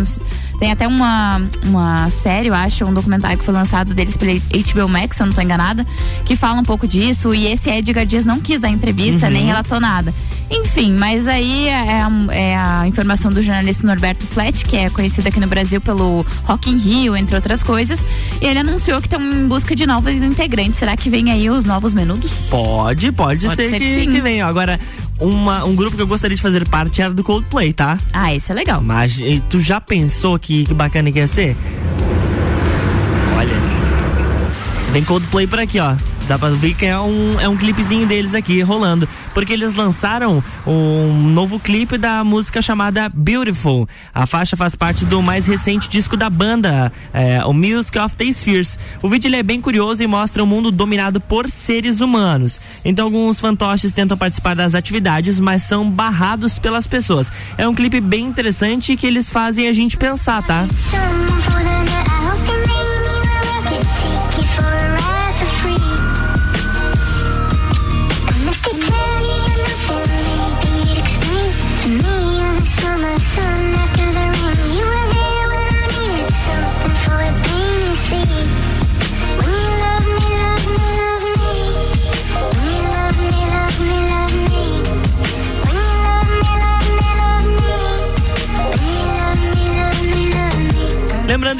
Tem 0.59 0.73
até 0.73 0.87
uma, 0.89 1.41
uma 1.65 2.09
série, 2.11 2.49
eu 2.49 2.55
acho, 2.55 2.85
um 2.85 2.93
documentário 2.93 3.39
que 3.39 3.45
foi 3.45 3.53
lançado 3.55 3.95
deles 3.95 4.17
pela 4.17 4.33
HBO 4.33 4.89
Max, 4.89 5.17
se 5.17 5.23
eu 5.23 5.27
não 5.27 5.33
tô 5.35 5.41
enganada, 5.41 5.87
que 6.25 6.35
fala 6.37 6.61
um 6.61 6.65
pouco 6.65 6.87
disso. 6.89 7.35
E 7.35 7.47
esse 7.47 7.69
Edgar 7.71 8.07
Dias 8.07 8.25
não 8.25 8.41
quis 8.41 8.61
dar 8.61 8.69
entrevista, 8.71 9.27
Uhum. 9.27 9.33
nem 9.33 9.45
relatou 9.45 9.79
nada. 9.81 10.13
Enfim, 10.51 10.93
mas 10.93 11.27
aí 11.27 11.67
é 11.69 12.01
a, 12.03 12.11
é 12.31 12.57
a 12.57 12.87
informação 12.87 13.33
do 13.33 13.43
jornalista 13.43 13.85
Norberto 13.87 14.25
Flet, 14.27 14.65
que 14.65 14.77
é 14.77 14.89
conhecido 14.89 15.27
aqui 15.27 15.41
no 15.41 15.47
Brasil 15.49 15.81
pelo 15.81 16.25
Rock 16.45 16.71
in 16.71 16.77
Rio, 16.79 17.17
entre 17.17 17.35
outras 17.35 17.63
coisas. 17.65 17.99
E 18.41 18.47
ele 18.47 18.61
anunciou 18.61 19.01
que 19.01 19.09
estão 19.09 19.21
em 19.21 19.49
busca 19.49 19.75
de 19.75 19.87
novos 19.87 20.15
integrantes. 20.15 20.79
Será 20.79 20.97
que 20.97 21.11
vem 21.11 21.33
aí 21.33 21.51
os 21.51 21.65
novos 21.65 21.93
menudos? 21.93 22.31
Pode, 22.49 23.11
pode, 23.13 23.47
Pode 23.47 23.57
ser, 23.57 23.71
ser 23.71 23.79
que, 23.81 23.97
que 24.01 24.07
que 24.07 24.21
venha. 24.21 24.47
Agora, 24.47 24.79
uma, 25.21 25.64
um 25.64 25.75
grupo 25.75 25.97
que 25.97 26.03
eu 26.03 26.07
gostaria 26.07 26.37
de 26.37 26.43
fazer 26.43 26.69
parte 26.69 27.01
era 27.01 27.12
do 27.12 27.25
Coldplay, 27.25 27.73
tá? 27.73 27.99
Ah, 28.12 28.35
esse 28.35 28.51
é 28.51 28.55
legal. 28.55 28.81
Mas 28.81 29.19
tu 29.49 29.61
já 29.61 29.81
pensou 29.81 30.39
que, 30.39 30.64
que 30.64 30.75
bacana 30.75 31.11
que 31.11 31.19
ia 31.19 31.27
ser? 31.27 31.57
Olha. 33.37 33.55
Vem 34.93 35.05
Coldplay 35.05 35.47
por 35.47 35.59
aqui, 35.59 35.79
ó. 35.81 35.95
Dá 36.29 36.37
pra 36.39 36.51
ver 36.51 36.74
que 36.74 36.85
é 36.85 36.99
um, 36.99 37.41
é 37.41 37.49
um 37.49 37.57
clipezinho 37.57 38.07
deles 38.07 38.35
aqui 38.35 38.61
rolando. 38.61 39.09
Porque 39.33 39.53
eles 39.53 39.74
lançaram 39.74 40.43
um 40.66 41.31
novo 41.31 41.61
clipe 41.61 41.97
da 41.97 42.24
música 42.24 42.61
chamada 42.61 43.09
Beautiful. 43.09 43.89
A 44.12 44.27
faixa 44.27 44.57
faz 44.57 44.74
parte 44.74 45.05
do 45.05 45.22
mais 45.22 45.47
recente 45.47 45.89
disco 45.89 46.16
da 46.16 46.29
banda, 46.29 46.93
é, 47.12 47.45
o 47.45 47.53
Music 47.53 47.97
of 47.99 48.16
the 48.16 48.33
Spheres. 48.33 48.79
O 49.01 49.09
vídeo 49.09 49.35
é 49.35 49.43
bem 49.43 49.61
curioso 49.61 50.03
e 50.03 50.07
mostra 50.07 50.43
um 50.43 50.47
mundo 50.47 50.70
dominado 50.70 51.20
por 51.20 51.49
seres 51.49 52.01
humanos. 52.01 52.61
Então 52.85 53.07
alguns 53.07 53.39
fantoches 53.39 53.93
tentam 53.93 54.16
participar 54.16 54.57
das 54.57 54.74
atividades, 54.74 55.39
mas 55.39 55.62
são 55.62 55.89
barrados 55.89 56.59
pelas 56.59 56.87
pessoas. 56.87 57.31
É 57.57 57.68
um 57.68 57.74
clipe 57.74 58.01
bem 58.01 58.24
interessante 58.24 58.97
que 58.97 59.07
eles 59.07 59.31
fazem 59.31 59.68
a 59.68 59.72
gente 59.72 59.97
pensar, 59.97 60.43
tá? 60.43 60.66
Lembrando 60.93 62.16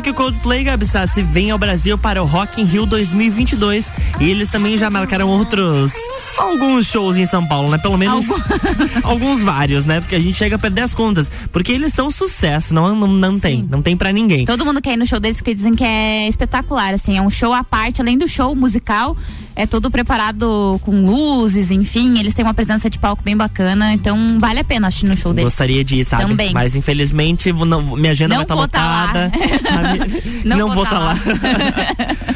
que 0.07 0.11
o 0.11 0.15
Coldplay, 0.15 0.63
Gabi 0.63 0.87
Sassi, 0.87 1.21
vem 1.21 1.51
ao 1.51 1.59
Brasil 1.59 1.99
para 1.99 2.23
o 2.23 2.27
Rock 2.27 2.63
in 2.63 2.65
Rio 2.65 2.87
2022 2.87 3.93
e 4.21 4.31
eles 4.31 4.49
também 4.49 4.79
já 4.79 4.89
marcaram 4.89 5.27
outros 5.29 5.93
alguns 6.39 6.87
shows 6.87 7.17
em 7.17 7.27
São 7.27 7.47
Paulo, 7.47 7.71
né? 7.71 7.79
Pelo 7.79 7.97
menos 7.97 8.25
alguns 9.03 9.43
vários, 9.43 9.87
né? 9.87 10.01
Porque 10.01 10.15
a 10.15 10.21
gente 10.21 10.35
chega 10.35 10.57
a 10.57 10.59
perder 10.59 10.83
as 10.83 10.95
contas, 10.95 11.31
porque 11.53 11.73
eles 11.73 11.93
são 11.93 12.11
sucesso, 12.11 12.75
não 12.75 12.95
não, 12.95 13.07
não 13.09 13.39
tem, 13.41 13.67
não 13.71 13.83
tem 13.83 13.97
pra 13.97 14.13
ninguém. 14.13 14.45
Todo 14.47 14.65
mundo 14.65 14.81
quer 14.81 14.95
ir 14.95 14.97
no 14.97 15.07
show 15.07 15.19
deles 15.21 15.37
porque 15.39 15.55
dizem 15.55 15.75
que 15.75 15.85
é 15.85 16.29
espetacular, 16.29 16.95
assim, 16.95 17.17
é 17.17 17.23
um 17.23 17.31
show 17.31 17.53
à 17.53 17.63
parte, 17.65 18.01
além 18.01 18.17
do 18.19 18.29
show 18.29 18.55
musical, 18.55 19.17
é 19.55 19.67
todo 19.67 19.91
preparado 19.91 20.79
com 20.85 21.03
luzes, 21.05 21.71
enfim, 21.71 22.19
eles 22.19 22.35
têm 22.35 22.45
uma 22.45 22.55
presença 22.55 22.91
de 22.91 22.99
palco 22.99 23.23
bem 23.23 23.37
bacana, 23.37 23.93
então 23.93 24.39
vale 24.39 24.61
a 24.61 24.65
pena 24.65 24.89
assistir 24.89 25.07
no 25.07 25.17
show 25.17 25.33
deles. 25.33 25.47
Gostaria 25.53 25.83
de 25.85 25.97
ir, 25.97 26.05
sabe? 26.05 26.25
Também. 26.27 26.53
Mas 26.53 26.75
infelizmente 26.75 27.53
não- 27.53 27.97
minha 27.97 28.13
agenda 28.13 28.37
Não 28.37 28.45
vai 28.47 28.65
estar 28.67 28.79
tá 28.79 28.85
lá. 28.85 29.03
lotada. 29.07 29.33
sabe? 29.73 30.23
Não 30.45 30.57
Não, 30.59 30.67
vou 30.69 30.77
vou 30.77 30.87
tá 30.87 31.15
estar 31.15 31.35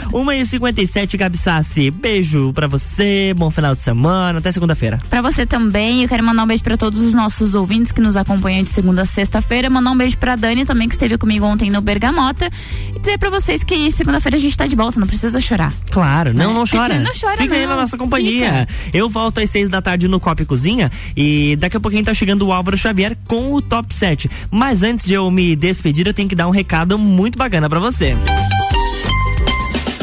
lá. 0.09 0.11
1 0.12 0.32
e 0.32 0.46
57 0.46 1.16
Gabi 1.16 1.36
Sassi. 1.36 1.90
Beijo 1.90 2.53
pra 2.55 2.66
você, 2.66 3.34
bom 3.36 3.51
final 3.51 3.74
de 3.74 3.82
semana, 3.82 3.89
até 4.38 4.53
segunda-feira. 4.53 4.99
Pra 5.09 5.20
você 5.22 5.45
também, 5.47 6.03
eu 6.03 6.09
quero 6.09 6.22
mandar 6.24 6.43
um 6.45 6.47
beijo 6.47 6.62
pra 6.62 6.76
todos 6.76 7.01
os 7.01 7.14
nossos 7.14 7.55
ouvintes 7.55 7.93
que 7.93 8.01
nos 8.01 8.16
acompanham 8.16 8.62
de 8.62 8.70
segunda 8.70 9.03
a 9.03 9.07
sexta-feira. 9.07 9.68
Mandar 9.70 9.91
um 9.91 9.97
beijo 9.97 10.16
pra 10.16 10.36
Dani 10.36 10.64
também, 10.64 10.88
que 10.88 10.95
esteve 10.95 11.16
comigo 11.18 11.45
ontem 11.47 11.70
no 11.70 11.80
Bergamota. 11.80 12.51
E 12.95 12.99
dizer 12.99 13.18
pra 13.18 13.30
vocês 13.30 13.62
que 13.64 13.91
segunda-feira 13.93 14.36
a 14.36 14.41
gente 14.41 14.57
tá 14.57 14.66
de 14.66 14.76
volta, 14.76 14.99
não 15.01 15.07
precisa 15.07 15.41
chorar. 15.41 15.72
Claro, 15.91 16.32
não, 16.34 16.53
não 16.55 16.64
chora. 16.66 16.99
Não 17.01 17.12
chora, 17.18 17.36
Fica 17.38 17.55
aí 17.55 17.62
não. 17.62 17.70
na 17.70 17.76
nossa 17.76 17.97
companhia. 17.97 18.66
Eu 18.93 19.09
volto 19.09 19.41
às 19.41 19.49
seis 19.51 19.68
da 19.70 19.80
tarde 19.80 20.07
no 20.07 20.20
Copa 20.20 20.43
e 20.43 20.47
Cozinha 20.47 20.91
e 21.16 21.57
daqui 21.57 21.76
a 21.76 21.80
pouquinho 21.80 22.05
tá 22.05 22.12
chegando 22.14 22.47
o 22.47 22.53
Álvaro 22.53 22.76
Xavier 22.76 23.16
com 23.26 23.55
o 23.55 23.62
Top 23.62 23.93
7. 23.95 24.30
Mas 24.51 24.82
antes 24.82 25.07
de 25.07 25.14
eu 25.14 25.30
me 25.30 25.57
despedir, 25.57 26.07
eu 26.07 26.14
tenho 26.14 26.28
que 26.28 26.34
dar 26.34 26.47
um 26.47 26.51
recado 26.51 26.99
muito 26.99 27.38
bacana 27.38 27.68
pra 27.68 27.78
você. 27.80 28.16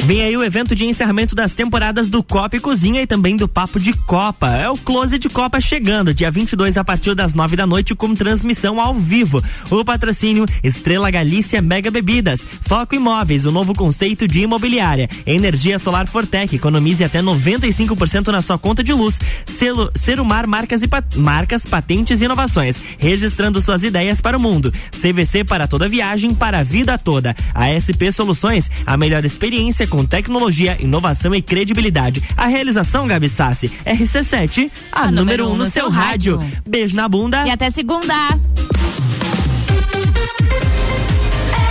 Vem 0.08 0.22
aí 0.22 0.38
o 0.38 0.41
evento 0.41 0.74
de 0.74 0.86
encerramento 0.86 1.36
das 1.36 1.53
temporadas 1.53 2.10
do 2.10 2.24
Copa 2.24 2.55
e 2.55 2.62
Cozinha 2.62 3.01
e 3.01 3.05
também 3.05 3.36
do 3.36 3.45
Papo 3.45 3.78
de 3.78 3.91
Copa. 3.91 4.55
É 4.55 4.70
o 4.70 4.78
Close 4.78 5.20
de 5.20 5.28
Copa 5.28 5.60
chegando, 5.60 6.14
dia 6.14 6.32
22 6.32 6.78
a 6.78 6.84
partir 6.86 7.14
das 7.14 7.36
9 7.36 7.58
da 7.58 7.68
noite 7.68 7.93
com 7.93 8.16
transmissão 8.16 8.80
ao 8.80 8.93
vivo. 8.93 9.43
O 9.70 9.84
patrocínio 9.84 10.45
Estrela 10.64 11.12
Galícia 11.12 11.62
Mega 11.62 11.91
Bebidas, 11.91 12.39
Foco 12.62 12.95
Imóveis, 12.95 13.45
o 13.45 13.51
novo 13.51 13.76
conceito 13.76 14.26
de 14.30 14.39
imobiliária, 14.39 15.10
Energia 15.26 15.78
Solar 15.78 16.08
Fortec, 16.08 16.55
economize 16.55 17.03
até 17.03 17.22
95% 17.22 18.30
na 18.30 18.41
sua 18.41 18.58
conta 18.58 18.82
de 18.82 18.93
luz. 18.93 19.20
Selo 19.45 19.91
Serumar 19.93 20.47
Marcas 20.47 20.84
e 20.84 20.88
Marcas, 21.18 21.66
Patentes 21.66 22.22
e 22.22 22.24
Inovações, 22.24 22.80
registrando 22.97 23.62
suas 23.62 23.84
ideias 23.84 24.22
para 24.22 24.38
o 24.38 24.39
mundo. 24.39 24.74
CVC 24.89 25.43
para 25.43 25.68
toda 25.68 25.89
viagem, 25.89 26.34
para 26.34 26.60
a 26.60 26.64
vida 26.64 26.97
toda. 26.97 27.36
A 27.53 27.68
SP 27.76 28.08
Soluções, 28.14 28.72
a 28.86 28.95
melhor 28.95 29.26
experiência 29.26 29.86
com 29.86 29.96
com 29.97 30.05
tecnologia, 30.05 30.77
inovação 30.79 31.33
e 31.33 31.41
credibilidade. 31.41 32.21
A 32.37 32.45
realização, 32.45 33.07
Gabi 33.07 33.27
Sassi, 33.27 33.71
RC7, 33.83 34.69
a, 34.91 35.05
a 35.05 35.11
número 35.11 35.47
1 35.47 35.51
um 35.51 35.55
no, 35.57 35.65
seu 35.65 35.89
rádio. 35.89 36.37
rádio. 36.37 36.61
Beijo 36.69 36.95
na 36.95 37.09
bunda. 37.09 37.47
E 37.47 37.49
até 37.49 37.71
segunda. 37.71 38.13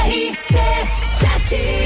RC7 0.08 1.85